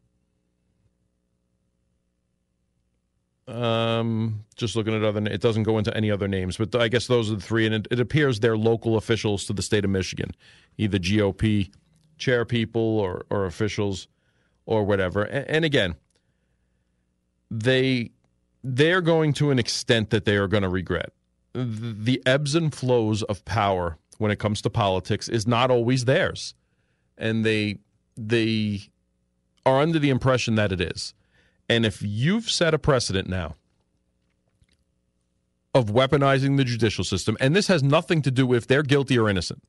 Um, 3.50 4.46
just 4.56 4.76
looking 4.76 4.94
at 4.94 5.04
other, 5.04 5.26
it 5.26 5.42
doesn't 5.42 5.64
go 5.64 5.80
into 5.80 5.96
any 5.98 6.12
other 6.12 6.28
names, 6.28 6.58
but 6.58 6.76
I 6.76 6.88
guess 6.88 7.08
those 7.08 7.32
are 7.32 7.36
the 7.36 7.42
three, 7.42 7.66
and 7.66 7.74
it, 7.74 7.88
it 7.90 8.00
appears 8.00 8.40
they're 8.40 8.58
local 8.58 8.96
officials 8.96 9.46
to 9.46 9.54
the 9.54 9.64
state 9.64 9.84
of 9.84 9.90
Michigan, 9.90 10.32
either 10.78 11.00
GOP 11.00 11.72
chair 12.20 12.46
people 12.46 13.00
or 13.00 13.26
or 13.32 13.46
officials 13.46 14.08
or 14.68 14.84
whatever. 14.84 15.24
And, 15.24 15.48
and 15.50 15.66
again, 15.66 15.96
they 17.50 18.12
they're 18.64 19.02
going 19.02 19.34
to 19.34 19.50
an 19.50 19.58
extent 19.58 20.12
that 20.12 20.26
they 20.26 20.36
are 20.36 20.48
going 20.48 20.64
to 20.64 20.70
regret. 20.70 21.12
The 21.54 22.22
ebbs 22.26 22.54
and 22.54 22.74
flows 22.74 23.24
of 23.24 23.44
power 23.46 23.98
when 24.20 24.30
it 24.30 24.38
comes 24.38 24.62
to 24.62 24.70
politics 24.70 25.28
is 25.28 25.48
not 25.48 25.72
always 25.72 26.06
theirs, 26.06 26.54
and 27.18 27.44
they 27.44 27.80
they 28.16 28.82
are 29.66 29.80
under 29.80 29.98
the 29.98 30.12
impression 30.12 30.56
that 30.56 30.72
it 30.72 30.82
is. 30.82 31.16
And 31.70 31.86
if 31.86 32.02
you've 32.02 32.50
set 32.50 32.74
a 32.74 32.80
precedent 32.80 33.30
now 33.30 33.56
of 35.76 35.86
weaponizing 35.88 36.58
the 36.58 36.64
judicial 36.64 37.04
system, 37.04 37.38
and 37.40 37.56
this 37.56 37.68
has 37.68 37.84
nothing 37.84 38.24
to 38.24 38.32
do 38.32 38.48
with 38.48 38.68
they're 38.68 38.84
guilty 38.84 39.18
or 39.18 39.30
innocent. 39.30 39.62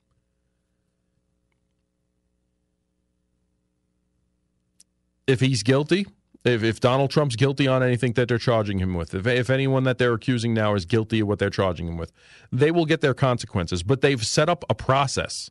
If 5.27 5.41
he's 5.41 5.63
guilty, 5.63 6.07
if, 6.43 6.65
if 6.65 6.81
Donald 6.81 7.11
Trump's 7.11 7.37
guilty 7.37 7.69
on 7.69 7.83
anything 7.83 8.15
that 8.15 8.29
they're 8.29 8.39
charging 8.39 8.79
him 8.79 8.95
with, 8.95 9.15
if, 9.15 9.27
if 9.27 9.51
anyone 9.51 9.85
that 9.85 9.99
they're 9.99 10.15
accusing 10.15 10.55
now 10.55 10.75
is 10.75 10.87
guilty 10.87 11.21
of 11.21 11.29
what 11.29 11.39
they're 11.39 11.51
charging 11.51 11.87
him 11.87 11.99
with, 11.99 12.13
they 12.51 12.71
will 12.71 12.87
get 12.87 13.03
their 13.03 13.15
consequences. 13.15 13.83
But 13.83 14.01
they've 14.01 14.25
set 14.25 14.49
up 14.49 14.65
a 14.71 14.75
process 14.75 15.51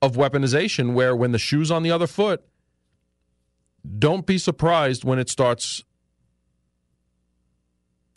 of 0.00 0.16
weaponization 0.16 0.94
where 0.94 1.14
when 1.14 1.32
the 1.32 1.38
shoe's 1.38 1.70
on 1.70 1.82
the 1.82 1.90
other 1.90 2.06
foot, 2.06 2.42
don't 3.98 4.26
be 4.26 4.38
surprised 4.38 5.04
when 5.04 5.18
it 5.18 5.28
starts 5.28 5.84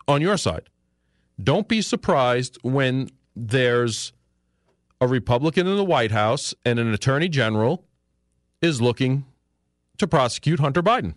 on 0.07 0.21
your 0.21 0.37
side. 0.37 0.69
Don't 1.41 1.67
be 1.67 1.81
surprised 1.81 2.57
when 2.63 3.09
there's 3.35 4.13
a 4.99 5.07
Republican 5.07 5.67
in 5.67 5.75
the 5.75 5.83
White 5.83 6.11
House 6.11 6.53
and 6.65 6.79
an 6.79 6.93
attorney 6.93 7.29
general 7.29 7.85
is 8.61 8.81
looking 8.81 9.25
to 9.97 10.07
prosecute 10.07 10.59
Hunter 10.59 10.81
Biden 10.81 11.15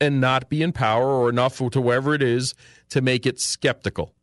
and 0.00 0.20
not 0.20 0.48
be 0.48 0.62
in 0.62 0.72
power 0.72 1.06
or 1.06 1.28
enough 1.28 1.58
to 1.58 1.80
wherever 1.80 2.14
it 2.14 2.22
is 2.22 2.54
to 2.90 3.00
make 3.00 3.26
it 3.26 3.40
skeptical. 3.40 4.14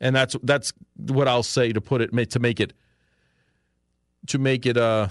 And 0.00 0.14
that's 0.14 0.36
that's 0.42 0.72
what 0.96 1.28
I'll 1.28 1.42
say 1.42 1.72
to 1.72 1.80
put 1.80 2.00
it 2.00 2.30
to 2.30 2.38
make 2.38 2.60
it 2.60 2.72
to 4.28 4.38
make 4.38 4.64
it 4.66 4.76
uh, 4.76 5.08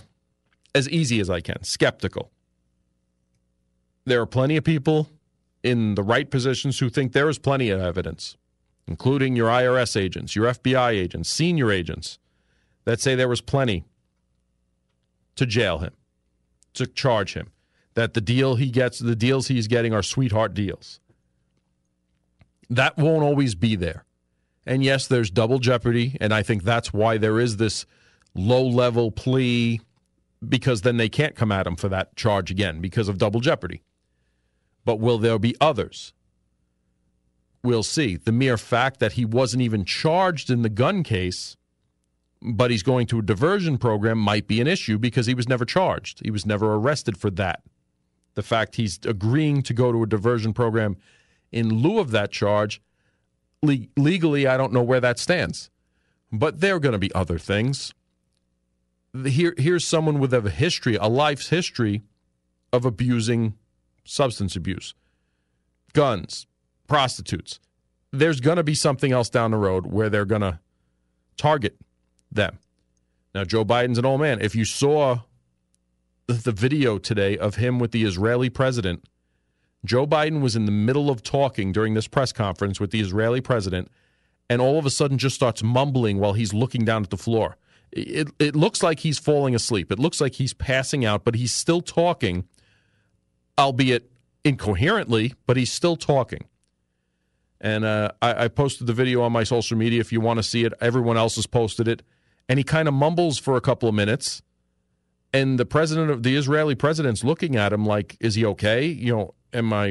as 0.73 0.89
easy 0.89 1.19
as 1.19 1.29
I 1.29 1.41
can. 1.41 1.63
Skeptical. 1.63 2.31
There 4.07 4.21
are 4.21 4.25
plenty 4.25 4.55
of 4.55 4.63
people 4.63 5.09
in 5.63 5.95
the 5.95 6.01
right 6.01 6.31
positions 6.31 6.79
who 6.79 6.89
think 6.89 7.11
there 7.11 7.27
is 7.27 7.37
plenty 7.37 7.69
of 7.71 7.81
evidence, 7.81 8.37
including 8.87 9.35
your 9.35 9.49
IRS 9.49 9.99
agents, 9.99 10.33
your 10.33 10.45
FBI 10.45 10.91
agents, 10.91 11.27
senior 11.27 11.73
agents, 11.73 12.17
that 12.85 13.01
say 13.01 13.15
there 13.15 13.27
was 13.27 13.41
plenty 13.41 13.83
to 15.35 15.45
jail 15.45 15.79
him, 15.79 15.91
to 16.73 16.87
charge 16.87 17.33
him, 17.33 17.51
that 17.95 18.13
the 18.13 18.21
deal 18.21 18.55
he 18.55 18.69
gets, 18.71 18.97
the 18.97 19.13
deals 19.13 19.49
he's 19.49 19.67
getting 19.67 19.93
are 19.93 20.01
sweetheart 20.01 20.53
deals. 20.53 21.01
That 22.69 22.95
won't 22.95 23.23
always 23.23 23.55
be 23.55 23.75
there. 23.75 24.05
And 24.65 24.85
yes, 24.85 25.05
there's 25.05 25.29
double 25.29 25.59
jeopardy, 25.59 26.15
and 26.21 26.33
I 26.33 26.43
think 26.43 26.63
that's 26.63 26.93
why 26.93 27.17
there 27.17 27.41
is 27.41 27.57
this 27.57 27.85
low 28.33 28.65
level 28.65 29.11
plea 29.11 29.81
because 30.47 30.83
then 30.83 30.95
they 30.95 31.09
can't 31.09 31.35
come 31.35 31.51
at 31.51 31.67
him 31.67 31.75
for 31.75 31.89
that 31.89 32.15
charge 32.15 32.49
again 32.49 32.79
because 32.79 33.09
of 33.09 33.17
double 33.17 33.41
jeopardy. 33.41 33.81
But 34.87 35.01
will 35.01 35.17
there 35.17 35.37
be 35.37 35.53
others? 35.59 36.13
We'll 37.61 37.83
see. 37.83 38.15
The 38.15 38.31
mere 38.31 38.55
fact 38.55 39.01
that 39.01 39.11
he 39.13 39.25
wasn't 39.25 39.63
even 39.63 39.83
charged 39.83 40.49
in 40.49 40.61
the 40.61 40.69
gun 40.69 41.03
case, 41.03 41.57
but 42.41 42.71
he's 42.71 42.83
going 42.83 43.05
to 43.07 43.19
a 43.19 43.21
diversion 43.21 43.77
program 43.79 44.17
might 44.17 44.47
be 44.47 44.61
an 44.61 44.67
issue 44.67 44.97
because 44.97 45.25
he 45.25 45.33
was 45.33 45.49
never 45.49 45.65
charged. 45.65 46.21
He 46.23 46.31
was 46.31 46.45
never 46.45 46.73
arrested 46.73 47.17
for 47.17 47.29
that. 47.31 47.63
The 48.35 48.43
fact 48.43 48.77
he's 48.77 48.97
agreeing 49.05 49.61
to 49.63 49.73
go 49.73 49.91
to 49.91 50.03
a 50.03 50.07
diversion 50.07 50.53
program 50.53 50.95
in 51.51 51.67
lieu 51.67 51.99
of 51.99 52.11
that 52.11 52.31
charge, 52.31 52.81
le- 53.61 53.87
legally, 53.97 54.47
I 54.47 54.55
don't 54.55 54.71
know 54.71 54.83
where 54.83 55.01
that 55.01 55.19
stands. 55.19 55.69
But 56.31 56.61
there 56.61 56.75
are 56.75 56.79
going 56.79 56.93
to 56.93 56.97
be 56.97 57.13
other 57.13 57.37
things. 57.37 57.93
Here, 59.25 59.53
here's 59.57 59.85
someone 59.85 60.17
with 60.19 60.33
a 60.33 60.49
history, 60.49 60.95
a 60.95 61.09
life's 61.09 61.49
history 61.49 62.03
of 62.71 62.85
abusing 62.85 63.55
substance 64.07 64.55
abuse, 64.55 64.93
guns, 65.93 66.47
prostitutes. 66.87 67.59
There's 68.11 68.39
going 68.39 68.57
to 68.57 68.63
be 68.63 68.73
something 68.73 69.11
else 69.11 69.29
down 69.29 69.51
the 69.51 69.57
road 69.57 69.87
where 69.87 70.09
they're 70.09 70.25
going 70.25 70.41
to 70.41 70.59
target 71.35 71.75
them. 72.31 72.59
Now, 73.35 73.43
Joe 73.43 73.65
Biden's 73.65 73.97
an 73.97 74.05
old 74.05 74.21
man. 74.21 74.39
If 74.41 74.55
you 74.55 74.65
saw 74.65 75.19
the 76.27 76.51
video 76.51 76.97
today 76.97 77.37
of 77.37 77.55
him 77.55 77.79
with 77.79 77.91
the 77.91 78.03
Israeli 78.03 78.49
president, 78.49 79.05
Joe 79.85 80.07
Biden 80.07 80.41
was 80.41 80.55
in 80.55 80.65
the 80.65 80.71
middle 80.71 81.09
of 81.09 81.21
talking 81.21 81.71
during 81.71 81.93
this 81.93 82.07
press 82.07 82.31
conference 82.31 82.79
with 82.79 82.91
the 82.91 82.99
Israeli 82.99 83.41
president, 83.41 83.89
and 84.49 84.61
all 84.61 84.79
of 84.79 84.85
a 84.85 84.89
sudden 84.89 85.17
just 85.17 85.35
starts 85.35 85.61
mumbling 85.61 86.19
while 86.19 86.33
he's 86.33 86.53
looking 86.53 86.83
down 86.85 87.03
at 87.03 87.09
the 87.09 87.17
floor. 87.17 87.57
It, 87.91 88.29
it 88.39 88.55
looks 88.55 88.81
like 88.81 88.99
he's 88.99 89.19
falling 89.19 89.55
asleep. 89.55 89.91
It 89.91 89.99
looks 89.99 90.19
like 90.19 90.33
he's 90.33 90.53
passing 90.53 91.05
out, 91.05 91.23
but 91.23 91.35
he's 91.35 91.53
still 91.53 91.81
talking 91.81 92.45
albeit 93.57 94.11
incoherently, 94.43 95.33
but 95.45 95.57
he's 95.57 95.71
still 95.71 95.95
talking. 95.95 96.45
And 97.59 97.85
uh, 97.85 98.11
I, 98.21 98.45
I, 98.45 98.47
posted 98.49 98.85
the 98.85 98.93
video 98.93 99.23
on 99.23 99.31
my 99.31 99.43
social 99.43 99.77
media 99.77 99.99
if 99.99 100.11
you 100.11 100.21
want 100.21 100.37
to 100.37 100.43
see 100.43 100.63
it. 100.63 100.73
Everyone 100.79 101.17
else 101.17 101.37
has 101.37 101.47
posted 101.47 101.87
it. 101.87 102.03
And 102.47 102.59
he 102.59 102.63
kind 102.63 102.87
of 102.87 102.93
mumbles 102.93 103.39
for 103.39 103.57
a 103.57 103.61
couple 103.61 103.89
of 103.89 103.95
minutes. 103.95 104.43
And 105.33 105.59
the 105.59 105.65
president 105.65 106.11
of 106.11 106.23
the 106.23 106.35
Israeli 106.35 106.75
president's 106.75 107.23
looking 107.23 107.55
at 107.55 107.73
him 107.73 107.85
like, 107.85 108.15
is 108.19 108.35
he 108.35 108.45
okay? 108.45 108.85
You 108.85 109.15
know, 109.15 109.33
am 109.53 109.73
I, 109.73 109.87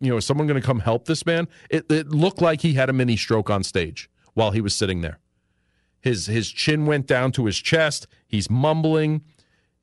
you 0.00 0.10
know, 0.10 0.18
is 0.18 0.26
someone 0.26 0.46
going 0.46 0.60
to 0.60 0.66
come 0.66 0.80
help 0.80 1.06
this 1.06 1.24
man? 1.24 1.48
It, 1.70 1.90
it 1.90 2.10
looked 2.10 2.42
like 2.42 2.60
he 2.60 2.74
had 2.74 2.90
a 2.90 2.92
mini 2.92 3.16
stroke 3.16 3.48
on 3.48 3.64
stage 3.64 4.10
while 4.34 4.50
he 4.50 4.60
was 4.60 4.74
sitting 4.74 5.00
there. 5.00 5.18
His 6.00 6.26
his 6.26 6.50
chin 6.50 6.84
went 6.84 7.06
down 7.06 7.30
to 7.32 7.46
his 7.46 7.58
chest. 7.58 8.08
He's 8.26 8.50
mumbling. 8.50 9.22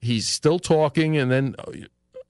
He's 0.02 0.28
still 0.28 0.60
talking, 0.60 1.18
and 1.18 1.32
then 1.32 1.56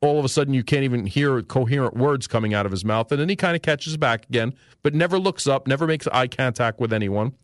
all 0.02 0.18
of 0.18 0.26
a 0.26 0.30
sudden 0.30 0.54
you 0.54 0.64
can't 0.64 0.84
even 0.84 1.06
hear 1.06 1.42
coherent 1.42 1.96
words 1.96 2.28
coming 2.28 2.54
out 2.54 2.66
of 2.66 2.72
his 2.72 2.86
mouth. 2.86 3.12
And 3.12 3.20
then 3.20 3.30
he 3.30 3.36
kind 3.36 3.56
of 3.56 3.62
catches 3.62 3.98
back 3.98 4.26
again, 4.30 4.54
but 4.82 4.94
never 4.94 5.20
looks 5.20 5.48
up, 5.48 5.68
never 5.68 5.86
makes 5.86 6.08
eye 6.08 6.28
contact 6.28 6.80
with 6.80 6.94
anyone. 6.94 7.36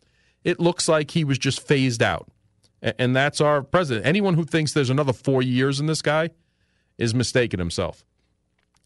It 0.44 0.58
looks 0.60 0.88
like 0.88 1.10
he 1.10 1.24
was 1.24 1.38
just 1.38 1.66
phased 1.66 2.02
out. 2.02 2.28
And 2.82 3.16
that's 3.16 3.40
our 3.40 3.62
president. 3.62 4.06
Anyone 4.06 4.34
who 4.34 4.44
thinks 4.44 4.72
there's 4.72 4.90
another 4.90 5.12
four 5.12 5.42
years 5.42 5.80
in 5.80 5.86
this 5.86 6.02
guy 6.02 6.30
is 6.98 7.14
mistaken 7.14 7.58
himself. 7.58 8.04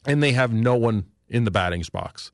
And 0.07 0.23
they 0.23 0.33
have 0.33 0.53
no 0.53 0.77
one 0.77 1.05
in 1.29 1.45
the 1.45 1.51
batting 1.51 1.85
box. 1.93 2.33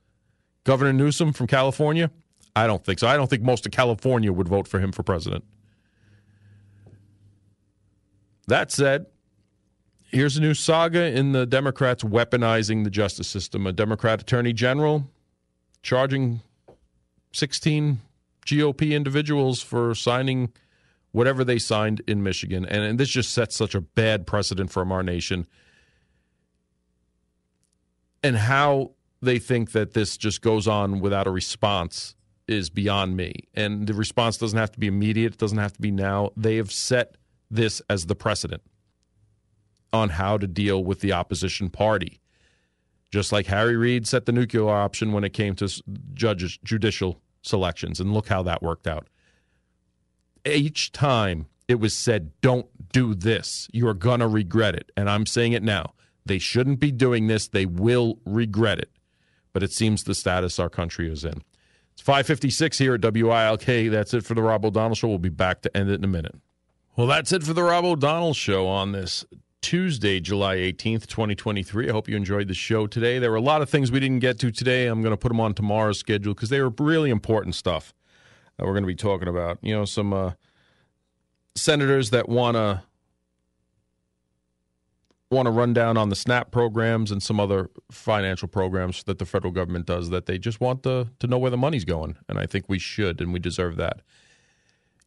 Governor 0.65 0.93
Newsom 0.93 1.33
from 1.33 1.47
California? 1.47 2.11
I 2.55 2.67
don't 2.67 2.85
think 2.85 2.99
so. 2.99 3.09
I 3.09 3.17
don't 3.17 3.29
think 3.29 3.43
most 3.43 3.67
of 3.67 3.73
California 3.73 4.33
would 4.33 4.49
vote 4.49 4.67
for 4.69 4.81
him 4.81 4.93
for 4.93 5.03
president. 5.03 5.45
That 8.49 8.71
said, 8.71 9.07
here's 10.11 10.37
a 10.37 10.41
new 10.41 10.55
saga 10.55 11.07
in 11.17 11.33
the 11.33 11.47
Democrats 11.47 12.03
weaponizing 12.03 12.85
the 12.85 12.91
justice 12.91 13.29
system. 13.29 13.67
A 13.67 13.73
Democrat 13.73 14.21
attorney 14.21 14.53
general 14.53 15.11
charging 15.83 16.41
16 17.33 17.99
GOP 18.47 18.93
individuals 18.93 19.63
for 19.63 19.95
signing 19.95 20.53
whatever 21.13 21.45
they 21.45 21.59
signed 21.59 22.03
in 22.07 22.23
Michigan. 22.23 22.65
And, 22.67 22.83
and 22.83 23.01
this 23.01 23.09
just 23.09 23.33
sets 23.33 23.57
such 23.57 23.75
a 23.75 23.81
bad 23.81 24.27
precedent 24.27 24.71
from 24.71 24.93
our 24.93 25.03
nation. 25.03 25.47
And 28.23 28.37
how 28.37 28.93
they 29.23 29.39
think 29.39 29.73
that 29.73 29.95
this 29.95 30.17
just 30.17 30.43
goes 30.43 30.69
on 30.69 31.01
without 31.01 31.27
a 31.27 31.31
response 31.31 32.15
is 32.47 32.71
beyond 32.71 33.17
me. 33.17 33.35
And 33.55 33.87
the 33.87 33.95
response 33.95 34.39
doesn't 34.39 34.59
have 34.59 34.73
to 34.73 34.79
be 34.79 34.87
immediate, 34.87 35.35
it 35.35 35.39
doesn't 35.39 35.59
have 35.59 35.73
to 35.73 35.81
be 35.81 35.91
now. 35.91 36.31
They 36.37 36.57
have 36.57 36.71
set 36.71 37.17
this 37.51 37.81
as 37.89 38.07
the 38.07 38.15
precedent 38.15 38.63
on 39.97 40.11
how 40.11 40.39
to 40.39 40.47
deal 40.47 40.83
with 40.85 41.01
the 41.01 41.13
opposition 41.13 41.71
party. 41.71 42.21
Just 43.11 43.33
like 43.33 43.47
Harry 43.47 43.77
Reid 43.77 44.07
set 44.07 44.27
the 44.27 44.33
nuclear 44.33 44.69
option 44.69 45.13
when 45.13 45.25
it 45.25 45.33
came 45.33 45.55
to 45.57 45.83
judges 46.15 46.59
judicial 46.63 47.21
selections 47.43 48.01
and 48.01 48.13
look 48.13 48.29
how 48.29 48.43
that 48.43 48.63
worked 48.63 48.87
out. 48.87 49.09
Each 50.45 50.93
time 50.93 51.47
it 51.69 51.77
was 51.77 51.95
said 51.95 52.33
don't 52.41 52.67
do 52.93 53.15
this, 53.15 53.69
you're 53.73 53.95
going 53.95 54.21
to 54.21 54.29
regret 54.29 54.75
it 54.75 54.93
and 54.97 55.09
I'm 55.09 55.27
saying 55.27 55.53
it 55.53 55.63
now. 55.63 55.93
They 56.25 56.39
shouldn't 56.39 56.81
be 56.81 56.91
doing 56.91 57.29
this. 57.29 57.47
They 57.47 57.67
will 57.67 58.19
regret 58.25 58.81
it. 58.81 58.91
But 59.53 59.63
it 59.63 59.73
seems 59.73 60.03
the 60.03 60.15
status 60.15 60.59
our 60.59 60.69
country 60.69 61.11
is 61.11 61.25
in. 61.25 61.43
It's 61.93 62.03
556 62.03 62.79
here 62.79 62.95
at 62.95 63.01
WILK. 63.01 63.91
That's 63.91 64.13
it 64.13 64.25
for 64.25 64.35
the 64.35 64.43
Rob 64.43 64.65
O'Donnell 64.65 64.97
Show. 64.97 65.09
We'll 65.09 65.19
be 65.19 65.29
back 65.31 65.63
to 65.63 65.75
end 65.75 65.89
it 65.89 65.95
in 65.95 66.05
a 66.05 66.09
minute. 66.09 66.35
Well, 66.97 67.07
that's 67.07 67.33
it 67.33 67.43
for 67.43 67.55
the 67.55 67.63
Rob 67.63 67.85
O'Donnell 67.85 68.35
Show 68.35 68.67
on 68.67 68.93
this 68.93 69.25
Tuesday, 69.67 70.21
July 70.21 70.59
18th, 70.59 71.09
2023. 71.09 71.89
I 71.89 71.93
hope 71.93 72.09
you 72.09 72.15
enjoyed 72.15 72.47
the 72.47 72.55
show 72.55 72.87
today. 72.87 73.19
There 73.19 73.33
were 73.33 73.37
a 73.37 73.41
lot 73.41 73.63
of 73.63 73.69
things 73.69 73.91
we 73.91 73.99
didn't 73.99 74.21
get 74.21 74.39
to 74.39 74.53
today. 74.53 74.87
I'm 74.87 75.03
going 75.03 75.11
to 75.11 75.17
put 75.17 75.27
them 75.27 75.41
on 75.41 75.55
tomorrow's 75.55 75.99
schedule 75.99 76.35
because 76.35 76.51
they 76.51 76.61
were 76.61 76.73
really 76.79 77.11
important 77.11 77.57
stuff 77.57 77.93
that 78.57 78.65
we're 78.65 78.75
going 78.75 78.85
to 78.85 78.87
be 78.87 78.95
talking 78.95 79.27
about. 79.27 79.59
You 79.63 79.75
know, 79.75 79.85
some 79.85 80.13
uh, 80.13 80.35
senators 81.57 82.11
that 82.11 82.29
want 82.29 82.55
to 82.55 82.85
want 85.33 85.47
to 85.47 85.51
run 85.51 85.75
down 85.75 85.97
on 85.97 86.11
the 86.11 86.17
SNAP 86.17 86.53
programs 86.53 87.11
and 87.11 87.21
some 87.21 87.41
other 87.41 87.69
financial 87.91 88.47
programs 88.47 89.03
that 89.03 89.19
the 89.19 89.27
federal 89.27 89.53
government 89.53 89.85
does 89.85 90.11
that 90.11 90.27
they 90.27 90.39
just 90.39 90.61
want 90.61 90.85
to 90.85 91.09
to 91.19 91.27
know 91.27 91.39
where 91.39 91.51
the 91.51 91.57
money's 91.57 91.85
going, 91.85 92.17
and 92.29 92.39
I 92.39 92.47
think 92.47 92.67
we 92.69 92.79
should 92.79 93.21
and 93.21 93.33
we 93.33 93.41
deserve 93.41 93.75
that. 93.79 94.03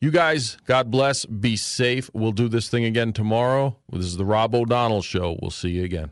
You 0.02 0.12
guys, 0.12 0.56
God 0.66 0.90
bless. 0.90 1.26
Be 1.26 1.58
safe. 1.58 2.10
We'll 2.14 2.32
do 2.32 2.48
this 2.48 2.70
thing 2.70 2.86
again 2.86 3.12
tomorrow. 3.12 3.76
This 3.92 4.06
is 4.06 4.16
the 4.16 4.24
Rob 4.24 4.56
O'Donnell 4.56 5.02
Show. 5.02 5.38
We'll 5.42 5.52
see 5.52 5.72
you 5.72 5.84
again. 5.84 6.12